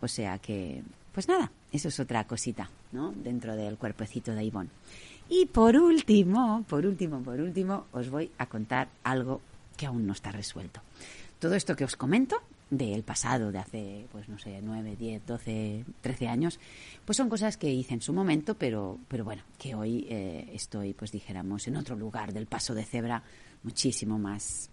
O 0.00 0.08
sea 0.08 0.38
que 0.38 0.82
pues 1.12 1.28
nada, 1.28 1.50
eso 1.72 1.88
es 1.88 1.98
otra 1.98 2.24
cosita, 2.24 2.70
¿no? 2.92 3.12
Dentro 3.12 3.56
del 3.56 3.76
cuerpecito 3.76 4.32
de 4.32 4.44
Ivonne. 4.44 4.70
Y 5.28 5.46
por 5.46 5.76
último, 5.76 6.64
por 6.68 6.86
último, 6.86 7.20
por 7.22 7.40
último, 7.40 7.86
os 7.92 8.10
voy 8.10 8.30
a 8.38 8.46
contar 8.46 8.88
algo 9.04 9.40
que 9.76 9.86
aún 9.86 10.06
no 10.06 10.12
está 10.12 10.32
resuelto. 10.32 10.80
Todo 11.38 11.54
esto 11.54 11.74
que 11.74 11.84
os 11.84 11.96
comento 11.96 12.36
del 12.70 13.02
pasado, 13.02 13.52
de 13.52 13.58
hace, 13.58 14.06
pues 14.12 14.28
no 14.28 14.38
sé, 14.38 14.60
9, 14.62 14.96
10, 14.96 15.26
12, 15.26 15.84
13 16.00 16.28
años, 16.28 16.60
pues 17.04 17.16
son 17.16 17.28
cosas 17.28 17.56
que 17.56 17.70
hice 17.70 17.94
en 17.94 18.00
su 18.00 18.12
momento, 18.12 18.54
pero, 18.54 18.98
pero 19.08 19.24
bueno, 19.24 19.42
que 19.58 19.74
hoy 19.74 20.06
eh, 20.08 20.50
estoy, 20.54 20.94
pues 20.94 21.12
dijéramos, 21.12 21.66
en 21.66 21.76
otro 21.76 21.96
lugar 21.96 22.32
del 22.32 22.46
paso 22.46 22.74
de 22.74 22.84
cebra 22.84 23.22
muchísimo 23.62 24.18
más 24.18 24.70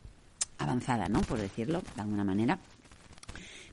avanzada, 0.60 1.08
¿no? 1.08 1.22
Por 1.22 1.40
decirlo 1.40 1.82
de 1.96 2.02
alguna 2.02 2.24
manera 2.24 2.60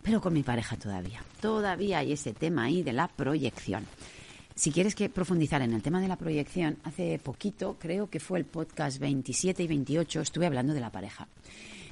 pero 0.05 0.21
con 0.21 0.35
mi 0.35 0.43
pareja 0.43 0.77
todavía. 0.77 1.25
Todavía 1.41 1.99
hay 2.01 2.13
ese 2.13 2.35
tema 2.35 2.65
ahí 2.65 2.83
de 2.83 2.93
la 2.93 3.09
proyección. 3.09 3.87
Si 4.55 4.71
quieres 4.71 4.95
que 4.95 5.09
profundizar 5.09 5.63
en 5.63 5.73
el 5.73 5.83
tema 5.83 6.01
de 6.01 6.09
la 6.09 6.17
proyección, 6.17 6.77
hace 6.85 7.19
poquito, 7.19 7.77
creo 7.81 8.09
que 8.09 8.21
fue 8.21 8.39
el 8.39 8.45
podcast 8.45 8.99
27 8.99 9.63
y 9.63 9.67
28, 9.67 10.21
estuve 10.21 10.47
hablando 10.47 10.75
de 10.75 10.81
la 10.81 10.93
pareja. 10.93 11.27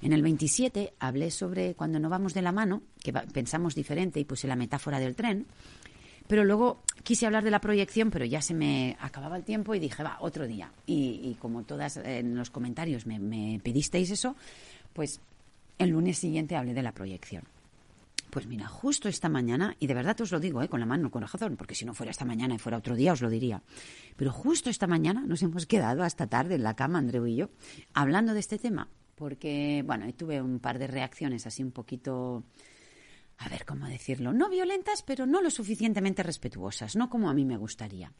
En 0.02 0.12
el 0.12 0.22
27 0.22 0.94
hablé 0.98 1.30
sobre 1.30 1.74
cuando 1.74 2.00
no 2.00 2.10
vamos 2.10 2.34
de 2.34 2.42
la 2.42 2.52
mano, 2.52 2.82
que 3.02 3.12
pensamos 3.12 3.74
diferente 3.74 4.18
y 4.18 4.24
puse 4.24 4.48
la 4.48 4.56
metáfora 4.56 4.98
del 4.98 5.14
tren, 5.14 5.46
pero 6.26 6.44
luego 6.44 6.82
quise 7.04 7.26
hablar 7.26 7.44
de 7.44 7.50
la 7.50 7.60
proyección, 7.60 8.10
pero 8.10 8.24
ya 8.24 8.42
se 8.42 8.52
me 8.52 8.96
acababa 9.00 9.36
el 9.36 9.44
tiempo 9.44 9.74
y 9.74 9.78
dije, 9.78 10.02
va, 10.02 10.16
otro 10.20 10.46
día. 10.46 10.72
Y, 10.86 11.36
como 11.40 11.62
todas 11.62 11.98
en 11.98 12.36
los 12.36 12.50
comentarios 12.50 13.06
me, 13.06 13.18
me 13.18 13.60
pedisteis 13.62 14.10
eso, 14.10 14.34
pues 14.92 15.20
el 15.78 15.90
lunes 15.90 16.18
siguiente 16.18 16.56
hablé 16.56 16.74
de 16.74 16.82
la 16.82 16.92
proyección. 16.92 17.44
Pues 18.30 18.46
mira, 18.46 18.66
justo 18.66 19.08
esta 19.08 19.28
mañana, 19.28 19.76
y 19.78 19.86
de 19.86 19.94
verdad 19.94 20.18
os 20.22 20.32
lo 20.32 20.40
digo, 20.40 20.62
¿eh? 20.62 20.68
con 20.68 20.80
la 20.80 20.86
mano, 20.86 21.10
con 21.10 21.22
corazón, 21.22 21.56
porque 21.56 21.74
si 21.74 21.84
no 21.84 21.92
fuera 21.92 22.10
esta 22.10 22.24
mañana 22.24 22.54
y 22.54 22.58
fuera 22.58 22.78
otro 22.78 22.96
día 22.96 23.12
os 23.12 23.20
lo 23.20 23.28
diría, 23.28 23.62
pero 24.16 24.32
justo 24.32 24.70
esta 24.70 24.86
mañana 24.86 25.22
nos 25.26 25.42
hemos 25.42 25.66
quedado 25.66 26.02
hasta 26.02 26.26
tarde 26.26 26.54
en 26.54 26.62
la 26.62 26.74
cama, 26.74 26.98
Andreu 26.98 27.26
y 27.26 27.36
yo, 27.36 27.50
hablando 27.92 28.32
de 28.32 28.40
este 28.40 28.58
tema, 28.58 28.88
porque, 29.14 29.82
bueno, 29.86 30.12
tuve 30.14 30.40
un 30.40 30.58
par 30.58 30.78
de 30.78 30.86
reacciones 30.86 31.46
así 31.46 31.62
un 31.62 31.72
poquito, 31.72 32.44
a 33.38 33.48
ver 33.48 33.64
cómo 33.64 33.86
decirlo, 33.86 34.32
no 34.32 34.48
violentas, 34.48 35.02
pero 35.02 35.26
no 35.26 35.42
lo 35.42 35.50
suficientemente 35.50 36.22
respetuosas, 36.22 36.96
no 36.96 37.08
como 37.08 37.30
a 37.30 37.34
mí 37.34 37.44
me 37.44 37.56
gustaría. 37.56 38.12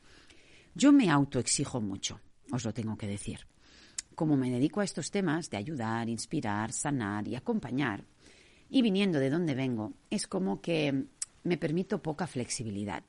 Yo 0.74 0.92
me 0.92 1.10
autoexijo 1.10 1.80
mucho, 1.80 2.20
os 2.50 2.64
lo 2.64 2.72
tengo 2.72 2.96
que 2.96 3.06
decir. 3.06 3.46
Como 4.14 4.36
me 4.36 4.50
dedico 4.50 4.80
a 4.80 4.84
estos 4.84 5.10
temas 5.10 5.50
de 5.50 5.56
ayudar, 5.56 6.08
inspirar, 6.08 6.72
sanar 6.72 7.26
y 7.28 7.36
acompañar, 7.36 8.04
y 8.68 8.82
viniendo 8.82 9.18
de 9.18 9.30
donde 9.30 9.54
vengo, 9.54 9.92
es 10.10 10.26
como 10.26 10.60
que 10.60 11.06
me 11.44 11.58
permito 11.58 12.02
poca 12.02 12.26
flexibilidad. 12.26 13.02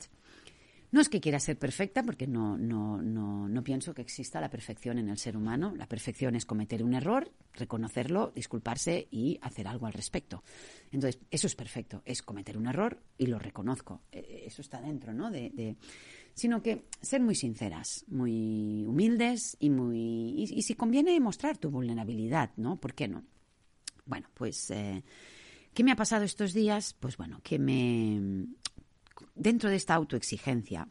No 0.94 1.00
es 1.00 1.08
que 1.08 1.20
quiera 1.20 1.40
ser 1.40 1.58
perfecta, 1.58 2.04
porque 2.04 2.28
no, 2.28 2.56
no, 2.56 3.02
no, 3.02 3.48
no, 3.48 3.64
pienso 3.64 3.92
que 3.94 4.02
exista 4.02 4.40
la 4.40 4.48
perfección 4.48 4.96
en 4.96 5.08
el 5.08 5.18
ser 5.18 5.36
humano. 5.36 5.74
La 5.76 5.88
perfección 5.88 6.36
es 6.36 6.46
cometer 6.46 6.84
un 6.84 6.94
error, 6.94 7.32
reconocerlo, 7.52 8.30
disculparse 8.32 9.08
y 9.10 9.36
hacer 9.42 9.66
algo 9.66 9.86
al 9.86 9.92
respecto. 9.92 10.44
Entonces, 10.92 11.20
eso 11.32 11.48
es 11.48 11.56
perfecto, 11.56 12.00
es 12.04 12.22
cometer 12.22 12.56
un 12.56 12.68
error 12.68 13.02
y 13.18 13.26
lo 13.26 13.40
reconozco. 13.40 14.02
E, 14.12 14.20
e, 14.20 14.46
eso 14.46 14.62
está 14.62 14.80
dentro, 14.80 15.12
¿no? 15.12 15.32
De, 15.32 15.76
Sino 16.32 16.62
que 16.62 16.84
ser 17.02 17.20
muy 17.20 17.34
sinceras, 17.34 18.04
muy 18.06 18.84
humildes 18.86 19.56
y 19.58 19.70
muy. 19.70 20.44
Y, 20.44 20.62
si 20.62 20.74
conviene 20.76 21.18
mostrar 21.18 21.58
tu 21.58 21.72
vulnerabilidad, 21.72 22.52
¿no? 22.56 22.76
¿Por 22.76 22.94
qué 22.94 23.08
no? 23.08 23.24
Bueno, 24.06 24.28
pues. 24.32 24.70
Eh, 24.70 25.02
¿Qué 25.74 25.82
me 25.82 25.90
ha 25.90 25.96
pasado 25.96 26.24
estos 26.24 26.52
días? 26.52 26.94
Pues 27.00 27.16
bueno, 27.16 27.40
que 27.42 27.58
me. 27.58 28.46
Dentro 29.34 29.70
de 29.70 29.76
esta 29.76 29.94
autoexigencia, 29.94 30.88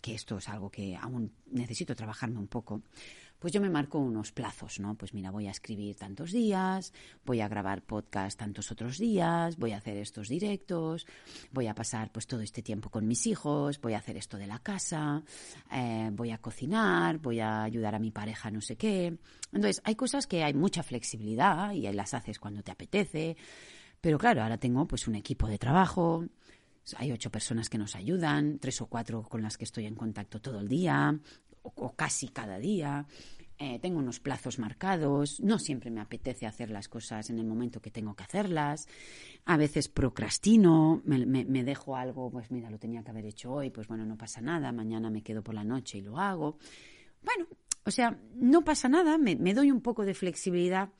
que 0.00 0.14
esto 0.14 0.38
es 0.38 0.48
algo 0.48 0.70
que 0.70 0.96
aún 0.96 1.32
necesito 1.46 1.94
trabajarme 1.96 2.38
un 2.38 2.48
poco, 2.48 2.82
pues 3.44 3.52
yo 3.52 3.60
me 3.60 3.68
marco 3.68 3.98
unos 3.98 4.32
plazos, 4.32 4.80
¿no? 4.80 4.94
Pues 4.94 5.12
mira, 5.12 5.30
voy 5.30 5.48
a 5.48 5.50
escribir 5.50 5.96
tantos 5.96 6.32
días, 6.32 6.94
voy 7.26 7.40
a 7.40 7.48
grabar 7.48 7.82
podcast 7.82 8.38
tantos 8.38 8.72
otros 8.72 8.96
días, 8.96 9.58
voy 9.58 9.72
a 9.72 9.76
hacer 9.76 9.98
estos 9.98 10.28
directos, 10.28 11.06
voy 11.52 11.66
a 11.66 11.74
pasar 11.74 12.10
pues 12.10 12.26
todo 12.26 12.40
este 12.40 12.62
tiempo 12.62 12.88
con 12.88 13.06
mis 13.06 13.26
hijos, 13.26 13.80
voy 13.82 13.92
a 13.92 13.98
hacer 13.98 14.16
esto 14.16 14.38
de 14.38 14.46
la 14.46 14.60
casa, 14.60 15.22
eh, 15.70 16.08
voy 16.12 16.30
a 16.30 16.38
cocinar, 16.38 17.18
voy 17.18 17.40
a 17.40 17.64
ayudar 17.64 17.94
a 17.94 17.98
mi 17.98 18.10
pareja 18.10 18.50
no 18.50 18.62
sé 18.62 18.76
qué. 18.76 19.18
Entonces, 19.52 19.82
hay 19.84 19.94
cosas 19.94 20.26
que 20.26 20.42
hay 20.42 20.54
mucha 20.54 20.82
flexibilidad 20.82 21.72
y 21.72 21.82
las 21.92 22.14
haces 22.14 22.38
cuando 22.38 22.62
te 22.62 22.72
apetece, 22.72 23.36
pero 24.00 24.18
claro, 24.18 24.42
ahora 24.42 24.58
tengo 24.58 24.86
pues 24.86 25.06
un 25.06 25.16
equipo 25.16 25.48
de 25.48 25.58
trabajo, 25.58 26.24
hay 26.96 27.12
ocho 27.12 27.30
personas 27.30 27.68
que 27.68 27.78
nos 27.78 27.96
ayudan, 27.96 28.58
tres 28.58 28.80
o 28.80 28.86
cuatro 28.86 29.22
con 29.22 29.42
las 29.42 29.56
que 29.56 29.64
estoy 29.64 29.86
en 29.86 29.94
contacto 29.94 30.40
todo 30.40 30.60
el 30.60 30.68
día, 30.68 31.18
o 31.62 31.94
casi 31.94 32.28
cada 32.28 32.58
día. 32.58 33.06
Eh, 33.56 33.78
tengo 33.78 34.00
unos 34.00 34.18
plazos 34.18 34.58
marcados, 34.58 35.40
no 35.40 35.60
siempre 35.60 35.88
me 35.88 36.00
apetece 36.00 36.44
hacer 36.44 36.70
las 36.70 36.88
cosas 36.88 37.30
en 37.30 37.38
el 37.38 37.46
momento 37.46 37.80
que 37.80 37.92
tengo 37.92 38.16
que 38.16 38.24
hacerlas, 38.24 38.88
a 39.44 39.56
veces 39.56 39.88
procrastino, 39.88 41.00
me, 41.04 41.64
dejo 41.64 41.96
algo, 41.96 42.30
pues 42.32 42.50
mira, 42.50 42.68
lo 42.68 42.78
tenía 42.78 43.04
que 43.04 43.10
haber 43.10 43.26
hecho 43.26 43.52
hoy, 43.52 43.70
pues 43.70 43.86
bueno, 43.86 44.04
no 44.04 44.16
pasa 44.16 44.40
nada, 44.40 44.72
mañana 44.72 45.08
me 45.08 45.22
quedo 45.22 45.42
por 45.42 45.54
la 45.54 45.62
noche 45.62 45.98
y 45.98 46.00
lo 46.00 46.18
hago. 46.18 46.58
Bueno, 47.22 47.46
o 47.84 47.92
sea, 47.92 48.18
no 48.34 48.64
pasa 48.64 48.88
nada, 48.88 49.18
me, 49.18 49.54
doy 49.54 49.70
un 49.70 49.82
poco 49.82 50.04
de 50.04 50.14
flexibilidad, 50.14 50.90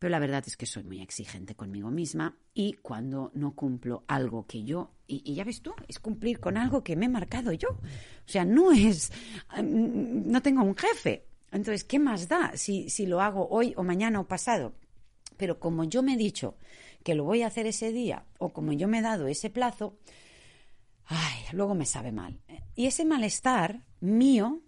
pero 0.00 0.10
la 0.10 0.18
verdad 0.18 0.42
es 0.44 0.56
que 0.56 0.66
soy 0.66 0.82
muy 0.82 1.00
exigente 1.00 1.54
conmigo 1.54 1.92
misma 1.92 2.36
y 2.52 2.72
cuando 2.72 3.30
no 3.34 3.54
cumplo 3.54 4.02
algo 4.08 4.46
que 4.46 4.64
yo, 4.64 4.90
y, 5.06 5.22
y, 5.24 5.36
ya 5.36 5.44
ves 5.44 5.62
tú, 5.62 5.72
es 5.86 6.00
cumplir 6.00 6.40
con 6.40 6.56
algo 6.56 6.82
que 6.82 6.96
me 6.96 7.06
he 7.06 7.08
marcado 7.08 7.52
yo. 7.52 7.68
O 7.68 8.28
sea, 8.28 8.44
no 8.44 8.72
es, 8.72 9.12
mm, 9.56 10.30
no 10.30 10.40
tengo 10.42 10.62
un 10.62 10.74
jefe, 10.74 11.26
entonces, 11.52 11.84
¿qué 11.84 11.98
más 11.98 12.28
da 12.28 12.56
si, 12.56 12.88
si 12.90 13.06
lo 13.06 13.20
hago 13.20 13.48
hoy 13.48 13.74
o 13.76 13.82
mañana 13.82 14.20
o 14.20 14.28
pasado? 14.28 14.74
Pero 15.36 15.58
como 15.58 15.84
yo 15.84 16.02
me 16.02 16.14
he 16.14 16.16
dicho 16.16 16.56
que 17.02 17.14
lo 17.14 17.24
voy 17.24 17.42
a 17.42 17.48
hacer 17.48 17.66
ese 17.66 17.92
día 17.92 18.24
o 18.38 18.52
como 18.52 18.72
yo 18.72 18.88
me 18.88 18.98
he 18.98 19.02
dado 19.02 19.26
ese 19.26 19.50
plazo, 19.50 19.98
ay, 21.06 21.44
luego 21.52 21.74
me 21.74 21.86
sabe 21.86 22.12
mal. 22.12 22.40
Y 22.74 22.86
ese 22.86 23.04
malestar 23.04 23.84
mío 24.00 24.62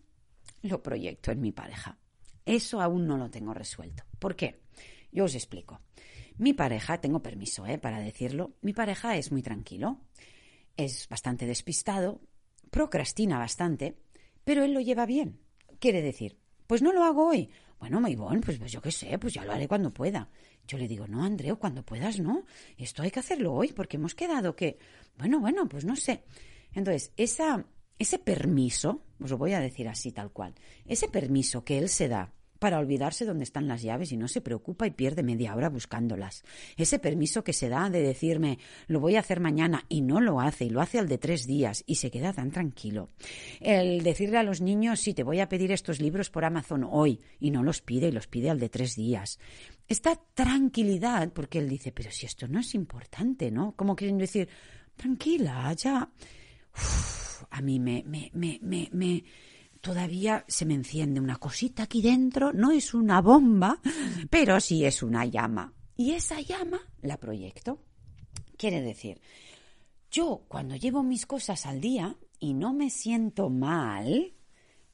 lo 0.63 0.83
proyecto 0.83 1.31
en 1.31 1.41
mi 1.41 1.53
pareja. 1.53 1.99
Eso 2.45 2.81
aún 2.81 3.07
no 3.07 3.17
lo 3.17 3.31
tengo 3.31 3.55
resuelto. 3.55 4.03
¿Por 4.19 4.35
qué? 4.35 4.62
Yo 5.13 5.25
os 5.25 5.35
explico. 5.35 5.81
Mi 6.39 6.55
pareja, 6.55 7.01
tengo 7.01 7.23
permiso 7.23 7.67
¿eh? 7.67 7.79
para 7.79 8.01
decirlo, 8.01 8.57
mi 8.63 8.73
pareja 8.73 9.17
es 9.17 9.31
muy 9.31 9.43
tranquilo, 9.43 10.01
es 10.77 11.07
bastante 11.09 11.47
despistado, 11.47 12.21
procrastina 12.71 13.39
bastante, 13.39 13.99
pero 14.43 14.65
él 14.65 14.73
lo 14.73 14.81
lleva 14.81 15.07
bien. 15.07 15.39
Quiere 15.79 16.01
decir, 16.01 16.39
pues 16.67 16.83
no 16.83 16.93
lo 16.93 17.05
hago 17.05 17.29
hoy. 17.29 17.51
Bueno, 17.79 18.01
Maibón, 18.01 18.41
pues, 18.41 18.59
pues 18.59 18.73
yo 18.73 18.81
qué 18.81 18.93
sé, 18.93 19.19
pues 19.19 19.35
ya 19.35 19.45
lo 19.45 19.53
haré 19.53 19.69
cuando 19.69 19.93
pueda. 19.93 20.31
Yo 20.67 20.79
le 20.79 20.89
digo, 20.89 21.07
no, 21.07 21.25
Andreu, 21.25 21.59
cuando 21.59 21.85
puedas, 21.85 22.19
no. 22.21 22.45
Esto 22.79 23.03
hay 23.03 23.11
que 23.11 23.21
hacerlo 23.21 23.53
hoy 23.53 23.73
porque 23.73 23.97
hemos 23.97 24.15
quedado 24.15 24.57
que, 24.57 24.79
bueno, 25.19 25.41
bueno, 25.41 25.69
pues 25.69 25.85
no 25.85 25.97
sé. 25.97 26.23
Entonces, 26.73 27.13
esa, 27.17 27.67
ese 27.99 28.19
permiso, 28.19 29.03
os 29.21 29.31
lo 29.31 29.37
voy 29.37 29.53
a 29.53 29.61
decir 29.61 29.89
así 29.89 30.13
tal 30.13 30.31
cual, 30.31 30.55
ese 30.87 31.09
permiso 31.09 31.65
que 31.65 31.77
él 31.77 31.89
se 31.89 32.09
da 32.09 32.33
para 32.63 32.79
olvidarse 32.79 33.25
dónde 33.25 33.43
están 33.43 33.67
las 33.67 33.83
llaves 33.83 34.13
y 34.13 34.17
no 34.17 34.29
se 34.29 34.41
preocupa 34.41 34.87
y 34.87 34.93
pierde 34.93 35.25
media 35.25 35.57
hora 35.57 35.69
buscándolas. 35.69 36.45
Ese 36.77 37.01
permiso 37.01 37.43
que 37.43 37.53
se 37.53 37.69
da 37.69 37.91
de 37.91 38.01
decirme 38.01 38.61
lo 38.87 39.01
voy 39.01 39.17
a 39.17 39.19
hacer 39.19 39.41
mañana 39.41 39.85
y 39.89 40.01
no 40.01 40.21
lo 40.21 40.41
hace 40.41 40.67
y 40.67 40.71
lo 40.71 40.81
hace 40.81 41.01
al 41.01 41.09
de 41.09 41.19
tres 41.19 41.45
días 41.45 41.83
y 41.89 41.97
se 41.97 42.13
queda 42.13 42.33
tan 42.33 42.53
tranquilo. 42.53 43.11
El 43.59 44.05
decirle 44.05 44.39
a 44.39 44.45
los 44.45 44.61
niños 44.61 45.01
sí 45.01 45.13
te 45.13 45.25
voy 45.25 45.41
a 45.41 45.49
pedir 45.49 45.73
estos 45.73 46.01
libros 46.01 46.31
por 46.31 46.45
Amazon 46.45 46.87
hoy 46.89 47.19
y 47.41 47.51
no 47.51 47.65
los 47.65 47.83
pide 47.83 48.07
y 48.07 48.13
los 48.13 48.29
pide 48.29 48.49
al 48.49 48.61
de 48.61 48.69
tres 48.69 48.95
días. 48.95 49.41
Esta 49.89 50.15
tranquilidad, 50.33 51.33
porque 51.33 51.59
él 51.59 51.69
dice, 51.69 51.91
pero 51.91 52.13
si 52.13 52.27
esto 52.27 52.47
no 52.47 52.61
es 52.61 52.77
importante, 52.77 53.51
¿no? 53.51 53.75
Como 53.75 53.97
quieren 53.97 54.19
decir, 54.19 54.49
tranquila, 54.95 55.73
ya. 55.73 56.09
a 57.51 57.61
mí 57.61 57.81
me, 57.81 58.05
me, 58.07 58.31
me, 58.33 58.89
me 58.93 59.25
todavía 59.83 60.45
se 60.49 60.65
me 60.65 60.75
enciende 60.75 61.21
una 61.21 61.37
cosita 61.37 61.83
aquí 61.83 62.01
dentro, 62.01 62.53
no 62.53 62.71
es 62.71 62.95
una 62.95 63.21
bomba, 63.21 63.81
pero 64.31 64.59
sí 64.61 64.87
es 64.87 65.03
una 65.03 65.27
llama. 65.27 65.75
Y 65.97 66.13
esa 66.13 66.41
llama 66.41 66.81
la 67.03 67.19
proyecto. 67.19 67.81
Quiere 68.57 68.81
decir, 68.81 69.21
yo 70.11 70.45
cuando 70.49 70.77
llevo 70.77 71.03
mis 71.03 71.27
cosas 71.27 71.67
al 71.67 71.81
día 71.81 72.17
y 72.39 72.55
no 72.55 72.73
me 72.73 72.91
siento 72.91 73.51
mal 73.51 74.33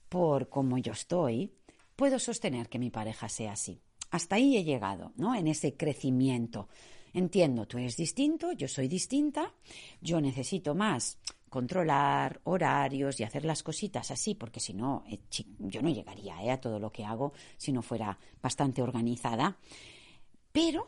por 0.09 0.49
cómo 0.49 0.79
yo 0.79 0.93
estoy, 0.93 1.53
puedo 1.95 2.19
sostener 2.19 2.69
que 2.69 2.79
mi 2.79 2.91
pareja 2.91 3.29
sea 3.29 3.53
así. 3.53 3.83
Hasta 4.11 4.37
ahí 4.37 4.57
he 4.57 4.65
llegado, 4.65 5.13
¿no? 5.17 5.35
En 5.35 5.49
ese 5.49 5.77
crecimiento. 5.77 6.69
Entiendo, 7.13 7.67
tú 7.67 7.77
eres 7.77 7.97
distinto, 7.97 8.53
yo 8.53 8.69
soy 8.69 8.89
distinta, 8.89 9.53
yo 10.01 10.21
necesito 10.21 10.75
más 10.75 11.19
controlar 11.49 12.41
horarios 12.45 13.19
y 13.21 13.25
hacer 13.25 13.45
las 13.45 13.63
cositas 13.63 14.11
así, 14.11 14.35
porque 14.35 14.61
si 14.61 14.75
no, 14.75 15.05
eh, 15.09 15.21
yo 15.59 15.83
no 15.83 15.89
llegaría 15.89 16.43
eh, 16.43 16.51
a 16.51 16.61
todo 16.61 16.79
lo 16.79 16.93
que 16.93 17.05
hago 17.05 17.33
si 17.57 17.73
no 17.73 17.83
fuera 17.83 18.19
bastante 18.43 18.83
organizada. 18.83 19.57
Pero 20.53 20.87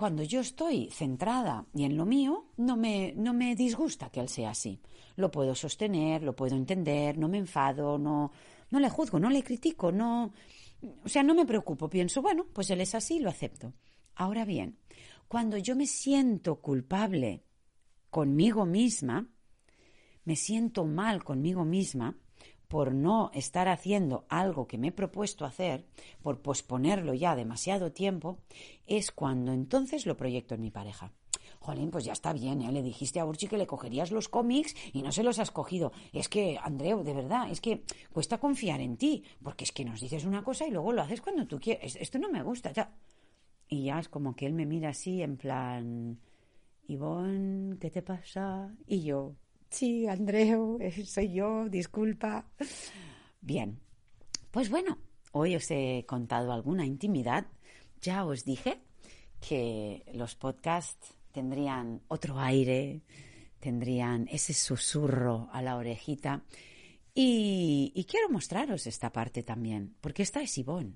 cuando 0.00 0.22
yo 0.22 0.40
estoy 0.40 0.88
centrada 0.90 1.66
y 1.74 1.84
en 1.84 1.96
lo 1.96 2.06
mío, 2.06 2.46
no 2.56 2.76
me, 2.76 3.12
no 3.16 3.34
me 3.34 3.54
disgusta 3.54 4.08
que 4.08 4.20
él 4.20 4.28
sea 4.28 4.50
así. 4.50 4.80
Lo 5.16 5.30
puedo 5.30 5.54
sostener, 5.54 6.22
lo 6.22 6.34
puedo 6.34 6.56
entender, 6.56 7.18
no 7.18 7.28
me 7.28 7.36
enfado, 7.36 7.98
no, 7.98 8.32
no 8.70 8.80
le 8.80 8.88
juzgo, 8.88 9.20
no 9.20 9.28
le 9.28 9.42
critico, 9.42 9.92
no. 9.92 10.32
O 11.04 11.08
sea, 11.08 11.22
no 11.22 11.34
me 11.34 11.44
preocupo, 11.44 11.90
pienso, 11.90 12.22
bueno, 12.22 12.46
pues 12.52 12.70
él 12.70 12.80
es 12.80 12.94
así, 12.94 13.18
lo 13.18 13.28
acepto. 13.28 13.74
Ahora 14.14 14.46
bien, 14.46 14.78
cuando 15.28 15.58
yo 15.58 15.76
me 15.76 15.86
siento 15.86 16.62
culpable 16.62 17.44
conmigo 18.08 18.66
misma, 18.66 19.28
me 20.24 20.36
siento 20.36 20.84
mal 20.84 21.24
conmigo 21.24 21.64
misma 21.64 22.16
por 22.68 22.94
no 22.94 23.32
estar 23.34 23.68
haciendo 23.68 24.26
algo 24.28 24.68
que 24.68 24.78
me 24.78 24.88
he 24.88 24.92
propuesto 24.92 25.44
hacer, 25.44 25.86
por 26.22 26.40
posponerlo 26.40 27.14
ya 27.14 27.34
demasiado 27.34 27.90
tiempo, 27.90 28.38
es 28.86 29.10
cuando 29.10 29.52
entonces 29.52 30.06
lo 30.06 30.16
proyecto 30.16 30.54
en 30.54 30.60
mi 30.60 30.70
pareja. 30.70 31.12
Jolín, 31.58 31.90
pues 31.90 32.04
ya 32.04 32.12
está 32.12 32.32
bien, 32.32 32.62
¿eh? 32.62 32.72
le 32.72 32.82
dijiste 32.82 33.20
a 33.20 33.26
Urchi 33.26 33.48
que 33.48 33.58
le 33.58 33.66
cogerías 33.66 34.12
los 34.12 34.28
cómics 34.28 34.74
y 34.92 35.02
no 35.02 35.12
se 35.12 35.22
los 35.22 35.38
has 35.38 35.50
cogido. 35.50 35.92
Es 36.12 36.28
que, 36.28 36.58
Andreu, 36.62 37.02
de 37.02 37.12
verdad, 37.12 37.50
es 37.50 37.60
que 37.60 37.82
cuesta 38.12 38.38
confiar 38.38 38.80
en 38.80 38.96
ti, 38.96 39.24
porque 39.42 39.64
es 39.64 39.72
que 39.72 39.84
nos 39.84 40.00
dices 40.00 40.24
una 40.24 40.42
cosa 40.42 40.66
y 40.66 40.70
luego 40.70 40.92
lo 40.92 41.02
haces 41.02 41.20
cuando 41.20 41.46
tú 41.46 41.58
quieres. 41.60 41.96
Esto 41.96 42.18
no 42.18 42.30
me 42.30 42.42
gusta, 42.42 42.72
ya. 42.72 42.94
Y 43.68 43.84
ya 43.84 43.98
es 43.98 44.08
como 44.08 44.34
que 44.34 44.46
él 44.46 44.52
me 44.52 44.64
mira 44.64 44.90
así, 44.90 45.22
en 45.22 45.36
plan, 45.36 46.18
Ivonne, 46.86 47.78
¿qué 47.78 47.90
te 47.90 48.02
pasa? 48.02 48.74
Y 48.86 49.02
yo, 49.02 49.36
Sí, 49.70 50.06
Andreu, 50.08 50.78
eh, 50.80 51.06
soy 51.06 51.32
yo, 51.32 51.68
disculpa. 51.68 52.44
Bien, 53.40 53.78
pues 54.50 54.68
bueno, 54.68 54.98
hoy 55.32 55.54
os 55.54 55.70
he 55.70 56.04
contado 56.06 56.52
alguna 56.52 56.84
intimidad. 56.84 57.46
Ya 58.00 58.24
os 58.24 58.44
dije 58.44 58.80
que 59.40 60.04
los 60.12 60.34
podcasts 60.34 61.14
tendrían 61.30 62.02
otro 62.08 62.40
aire, 62.40 63.02
tendrían 63.60 64.26
ese 64.28 64.54
susurro 64.54 65.48
a 65.52 65.62
la 65.62 65.76
orejita. 65.76 66.42
Y, 67.14 68.06
quiero 68.08 68.28
mostraros 68.28 68.86
esta 68.86 69.12
parte 69.12 69.42
también, 69.42 69.94
porque 70.00 70.22
esta 70.22 70.42
es 70.42 70.58
Ivonne. 70.58 70.94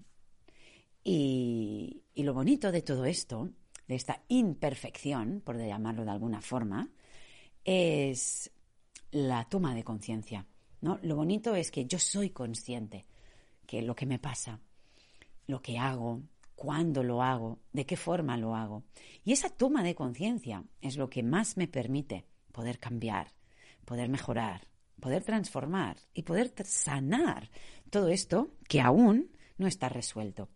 Y, 1.05 2.03
y 2.15 2.23
lo 2.25 2.35
bonito 2.35 2.73
de 2.73 2.83
todo 2.83 3.05
esto, 3.05 3.51
de 3.87 3.95
esta 3.95 4.23
imperfección, 4.29 5.43
por 5.45 5.59
llamarlo 5.59 6.05
de 6.05 6.11
alguna 6.11 6.41
forma, 6.41 6.91
es 7.65 8.51
la 9.15 9.45
toma 9.45 9.77
de 9.77 9.85
conciencia. 9.85 10.45
¿no? 10.81 10.99
Lo 11.03 11.15
bonito 11.15 11.55
es 11.55 11.71
que 11.71 11.87
yo 11.87 11.99
soy 12.01 12.31
consciente 12.31 13.07
que 13.65 13.81
lo 13.81 13.95
que 13.95 14.07
me 14.07 14.19
pasa, 14.19 14.61
lo 15.47 15.63
que 15.63 15.79
hago, 15.79 16.23
cuándo 16.57 17.05
lo 17.05 17.23
hago, 17.23 17.61
de 17.73 17.87
qué 17.87 17.97
forma 17.97 18.37
lo 18.37 18.57
hago. 18.57 18.83
Y 19.25 19.33
esa 19.33 19.51
toma 19.51 19.85
de 19.85 19.95
conciencia 19.95 20.65
es 20.81 20.97
lo 20.97 21.09
que 21.09 21.23
más 21.23 21.57
me 21.57 21.69
permite 21.69 22.27
poder 22.51 22.81
cambiar, 22.81 23.33
poder 23.85 24.09
mejorar, 24.09 24.67
poder 25.01 25.23
transformar 25.23 25.97
y 26.13 26.23
poder 26.23 26.53
sanar 26.65 27.51
todo 27.91 28.09
esto 28.09 28.51
que 28.69 28.81
aún 28.81 29.31
no 29.59 29.69
está 29.69 29.89
resuelto. 29.89 30.49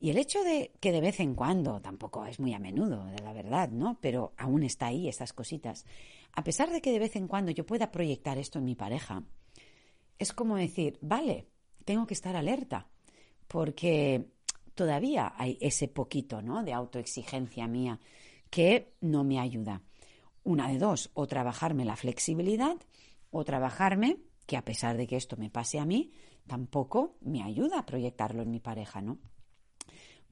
Y 0.00 0.10
el 0.10 0.18
hecho 0.18 0.42
de 0.42 0.72
que 0.80 0.90
de 0.90 1.00
vez 1.00 1.20
en 1.20 1.34
cuando, 1.34 1.80
tampoco 1.80 2.26
es 2.26 2.40
muy 2.40 2.54
a 2.54 2.58
menudo, 2.58 3.04
de 3.04 3.22
la 3.22 3.32
verdad, 3.32 3.68
¿no? 3.68 3.98
Pero 4.00 4.32
aún 4.36 4.64
está 4.64 4.86
ahí 4.86 5.08
esas 5.08 5.32
cositas. 5.32 5.84
A 6.34 6.44
pesar 6.44 6.70
de 6.70 6.80
que 6.80 6.92
de 6.92 6.98
vez 6.98 7.16
en 7.16 7.28
cuando 7.28 7.50
yo 7.50 7.66
pueda 7.66 7.90
proyectar 7.90 8.38
esto 8.38 8.58
en 8.58 8.64
mi 8.64 8.74
pareja, 8.74 9.22
es 10.18 10.32
como 10.32 10.56
decir, 10.56 10.98
vale, 11.02 11.48
tengo 11.84 12.06
que 12.06 12.14
estar 12.14 12.36
alerta, 12.36 12.88
porque 13.48 14.30
todavía 14.74 15.34
hay 15.36 15.58
ese 15.60 15.88
poquito, 15.88 16.42
¿no? 16.42 16.62
De 16.62 16.72
autoexigencia 16.72 17.66
mía 17.66 18.00
que 18.50 18.94
no 19.00 19.24
me 19.24 19.38
ayuda. 19.40 19.82
Una 20.44 20.68
de 20.68 20.78
dos, 20.78 21.10
o 21.14 21.26
trabajarme 21.26 21.84
la 21.84 21.96
flexibilidad, 21.96 22.76
o 23.30 23.44
trabajarme 23.44 24.18
que 24.46 24.56
a 24.56 24.64
pesar 24.64 24.96
de 24.96 25.06
que 25.06 25.16
esto 25.16 25.36
me 25.36 25.50
pase 25.50 25.78
a 25.78 25.84
mí, 25.84 26.12
tampoco 26.46 27.16
me 27.20 27.42
ayuda 27.42 27.78
a 27.78 27.86
proyectarlo 27.86 28.42
en 28.42 28.50
mi 28.50 28.60
pareja, 28.60 29.00
¿no? 29.00 29.18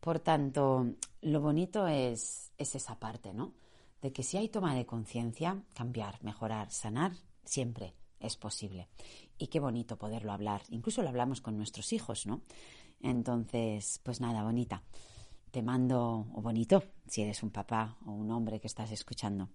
Por 0.00 0.20
tanto, 0.20 0.94
lo 1.20 1.40
bonito 1.40 1.86
es, 1.86 2.52
esa 2.58 2.98
parte, 2.98 3.32
¿no? 3.32 3.54
De 4.02 4.12
que 4.12 4.22
si 4.22 4.36
hay 4.36 4.48
toma 4.48 4.74
de 4.74 4.86
conciencia, 4.86 5.62
cambiar, 5.74 6.22
mejorar, 6.22 6.70
sanar, 6.70 7.12
siempre 7.44 7.94
es 8.18 8.36
posible. 8.36 8.88
Y 9.38 9.48
qué 9.48 9.60
bonito 9.60 9.96
poderlo 9.96 10.32
hablar. 10.32 10.62
Incluso 10.70 11.02
lo 11.02 11.08
hablamos 11.08 11.40
con 11.40 11.56
nuestros 11.56 11.92
hijos, 11.92 12.26
¿no? 12.26 12.42
Entonces, 13.00 14.00
pues 14.02 14.20
nada, 14.20 14.42
bonita. 14.42 14.82
Te 15.50 15.62
mando, 15.62 16.26
o 16.32 16.42
bonito, 16.42 16.82
si 17.06 17.22
eres 17.22 17.42
un 17.42 17.50
papá 17.50 17.96
o 18.06 18.12
un 18.12 18.30
hombre 18.30 18.60
que 18.60 18.66
estás 18.66 18.92
escuchando. 18.92 19.48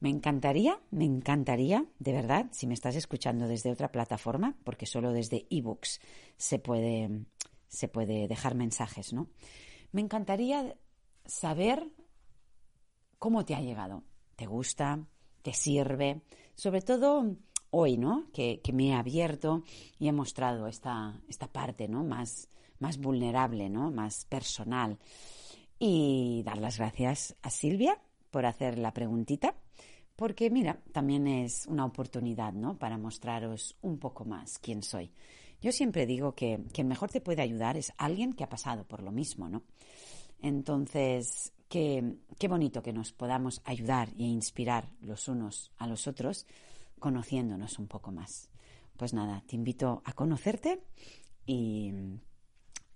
Me 0.00 0.08
encantaría, 0.08 0.80
me 0.90 1.04
encantaría, 1.04 1.84
de 1.98 2.12
verdad, 2.12 2.46
si 2.52 2.66
me 2.66 2.72
estás 2.72 2.96
escuchando 2.96 3.46
desde 3.46 3.70
otra 3.70 3.92
plataforma, 3.92 4.56
porque 4.64 4.86
solo 4.86 5.12
desde 5.12 5.46
ebooks 5.50 6.00
se 6.38 6.58
puede, 6.58 7.26
se 7.68 7.86
puede 7.86 8.26
dejar 8.26 8.54
mensajes, 8.54 9.12
¿no? 9.12 9.28
Me 9.92 10.00
encantaría 10.00 10.74
saber 11.26 11.86
cómo 13.20 13.44
te 13.44 13.54
ha 13.54 13.60
llegado. 13.60 14.02
¿Te 14.34 14.46
gusta? 14.46 14.98
¿Te 15.42 15.52
sirve? 15.52 16.22
Sobre 16.56 16.80
todo 16.80 17.36
hoy, 17.70 17.96
¿no? 17.96 18.26
Que, 18.32 18.60
me 18.72 18.88
he 18.88 18.94
abierto 18.94 19.62
y 19.98 20.08
he 20.08 20.12
mostrado 20.12 20.66
esta, 20.66 21.20
esta 21.28 21.46
parte, 21.46 21.86
¿no? 21.86 22.02
Más, 22.02 22.48
más 22.80 22.98
vulnerable, 22.98 23.68
¿no? 23.68 23.92
Más 23.92 24.24
personal. 24.24 24.98
Y 25.78 26.42
dar 26.44 26.58
las 26.58 26.78
gracias 26.78 27.36
a 27.42 27.50
Silvia 27.50 28.00
por 28.30 28.46
hacer 28.46 28.78
la 28.78 28.92
preguntita, 28.92 29.54
porque 30.16 30.50
mira, 30.50 30.80
también 30.92 31.26
es 31.26 31.66
una 31.66 31.84
oportunidad, 31.84 32.54
¿no? 32.54 32.78
Para 32.78 32.98
mostraros 32.98 33.76
un 33.82 33.98
poco 33.98 34.24
más 34.24 34.58
quién 34.58 34.82
soy. 34.82 35.12
Yo 35.60 35.72
siempre 35.72 36.06
digo 36.06 36.34
que 36.34 36.64
quien 36.72 36.88
mejor 36.88 37.10
te 37.10 37.20
puede 37.20 37.42
ayudar 37.42 37.76
es 37.76 37.92
alguien 37.98 38.32
que 38.32 38.44
ha 38.44 38.48
pasado 38.48 38.84
por 38.84 39.02
lo 39.02 39.12
mismo, 39.12 39.50
¿no? 39.50 39.62
Entonces, 40.42 41.52
qué, 41.68 42.16
qué 42.38 42.48
bonito 42.48 42.82
que 42.82 42.92
nos 42.92 43.12
podamos 43.12 43.60
ayudar 43.64 44.08
e 44.18 44.24
inspirar 44.24 44.88
los 45.00 45.28
unos 45.28 45.70
a 45.78 45.86
los 45.86 46.06
otros 46.06 46.46
conociéndonos 46.98 47.78
un 47.78 47.88
poco 47.88 48.12
más. 48.12 48.48
Pues 48.96 49.14
nada, 49.14 49.42
te 49.46 49.56
invito 49.56 50.02
a 50.04 50.12
conocerte 50.12 50.82
y, 51.46 51.92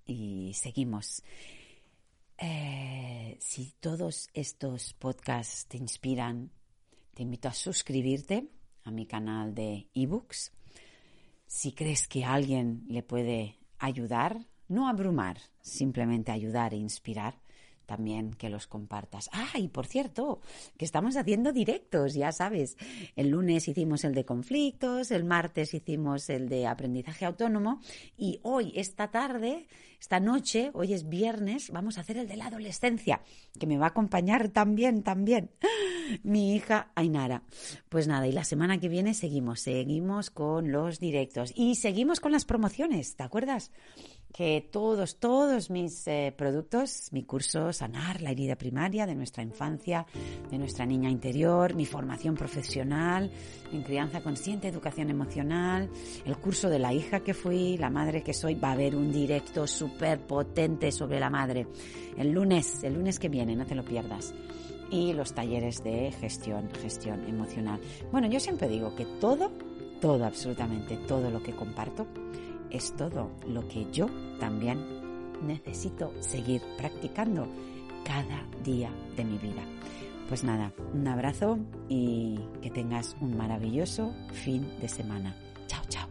y 0.07 0.52
seguimos. 0.54 1.22
Eh, 2.37 3.37
si 3.40 3.72
todos 3.80 4.28
estos 4.35 4.92
podcasts 4.94 5.66
te 5.66 5.76
inspiran, 5.76 6.50
te 7.14 7.22
invito 7.22 7.48
a 7.48 7.54
suscribirte 7.54 8.48
a 8.83 8.90
mi 8.90 9.07
canal 9.07 9.54
de 9.54 9.88
ebooks. 9.94 10.52
Si 11.46 11.72
crees 11.72 12.09
que 12.09 12.24
alguien 12.24 12.85
le 12.88 13.02
puede 13.02 13.59
ayudar, 13.78 14.46
no 14.68 14.88
abrumar, 14.88 15.38
simplemente 15.61 16.31
ayudar 16.31 16.72
e 16.72 16.77
inspirar, 16.77 17.35
también 17.87 18.33
que 18.35 18.51
los 18.51 18.66
compartas. 18.66 19.31
Ah, 19.33 19.59
y 19.59 19.68
por 19.68 19.87
cierto, 19.87 20.40
que 20.77 20.85
estamos 20.85 21.16
haciendo 21.16 21.53
directos, 21.53 22.14
ya 22.14 22.33
sabes. 22.33 22.77
El 23.16 23.29
lunes 23.29 23.68
hicimos 23.68 24.05
el 24.05 24.14
de 24.14 24.25
conflictos, 24.25 25.11
el 25.11 25.25
martes 25.25 25.75
hicimos 25.75 26.29
el 26.31 26.49
de 26.49 26.66
aprendizaje 26.66 27.25
autónomo 27.25 27.81
y 28.16 28.40
hoy, 28.42 28.73
esta 28.77 29.11
tarde, 29.11 29.66
esta 30.01 30.20
noche, 30.20 30.70
hoy 30.75 30.92
es 30.92 31.09
viernes, 31.09 31.70
vamos 31.70 31.97
a 31.97 32.03
hacer 32.03 32.18
el 32.18 32.29
de 32.29 32.37
la 32.37 32.47
adolescencia, 32.47 33.23
que 33.59 33.66
me 33.66 33.79
va 33.79 33.87
a 33.87 33.88
acompañar 33.88 34.49
también, 34.51 35.03
también, 35.03 35.51
mi 36.23 36.55
hija 36.55 36.90
Ainara. 36.94 37.42
Pues 37.88 38.07
nada, 38.07 38.27
y 38.27 38.33
la 38.33 38.44
semana 38.44 38.79
que 38.79 38.88
viene 38.88 39.14
seguimos, 39.14 39.61
seguimos 39.61 40.31
con 40.31 40.73
los 40.73 41.01
directos 41.01 41.53
y 41.55 41.77
seguimos 41.77 42.20
con 42.20 42.33
las 42.33 42.44
promociones, 42.44 43.16
¿te 43.16 43.23
acuerdas? 43.23 43.70
que 44.35 44.68
todos, 44.73 45.20
todos 45.20 45.70
mis 45.70 46.09
eh, 46.09 46.35
productos, 46.37 47.09
mi 47.12 47.23
curso 47.23 47.73
Sanar 47.75 48.23
la 48.23 48.31
herida 48.31 48.57
primaria 48.57 49.05
de 49.05 49.15
nuestra 49.15 49.43
infancia, 49.43 50.07
de 50.51 50.59
nuestra 50.59 50.87
niña 50.87 51.11
interior, 51.11 51.75
mi 51.75 51.85
formación 51.85 52.35
profesional 52.35 53.31
en 53.73 53.83
crianza 53.83 54.23
consciente, 54.23 54.69
educación 54.69 55.11
emocional, 55.11 55.91
el 56.25 56.37
curso 56.39 56.69
de 56.71 56.79
la 56.79 56.93
hija 56.93 57.21
que 57.21 57.35
fui, 57.35 57.77
la 57.77 57.91
madre 57.91 58.23
que 58.23 58.33
soy, 58.33 58.55
va 58.55 58.69
a 58.69 58.73
haber 58.73 58.97
un 58.97 59.13
directo 59.13 59.67
súper 59.67 60.21
potente 60.21 60.93
sobre 60.93 61.21
la 61.21 61.31
madre. 61.31 61.67
El 62.17 62.31
lunes, 62.31 62.83
el 62.85 62.95
lunes 62.95 63.19
que 63.19 63.29
viene, 63.29 63.57
no 63.57 63.67
te 63.67 63.75
lo 63.75 63.85
pierdas. 63.85 64.35
Y 64.91 65.13
los 65.13 65.35
talleres 65.35 65.83
de 65.83 66.13
gestión, 66.13 66.71
gestión 66.81 67.25
emocional. 67.29 67.81
Bueno, 68.13 68.29
yo 68.29 68.39
siempre 68.39 68.69
digo 68.69 68.95
que 68.95 69.07
todo, 69.21 69.51
todo, 70.01 70.25
absolutamente 70.25 70.97
todo 71.09 71.31
lo 71.31 71.43
que 71.43 71.53
comparto 71.53 72.07
es 72.71 72.95
todo 72.95 73.31
lo 73.47 73.67
que 73.69 73.87
yo 73.93 74.09
también 74.39 75.04
necesito 75.44 76.12
seguir 76.20 76.62
practicando 76.76 77.46
cada 78.04 78.46
día 78.64 78.90
de 79.16 79.24
mi 79.24 79.38
vida. 79.38 79.62
Pues 80.28 80.42
nada, 80.42 80.72
un 80.92 81.07
abrazo 81.07 81.59
y 81.88 82.40
que 82.62 82.70
tengas 82.70 83.16
un 83.20 83.37
maravilloso 83.37 84.12
fin 84.33 84.66
de 84.80 84.88
semana. 84.88 85.35
Chao, 85.66 85.83
chao. 85.88 86.09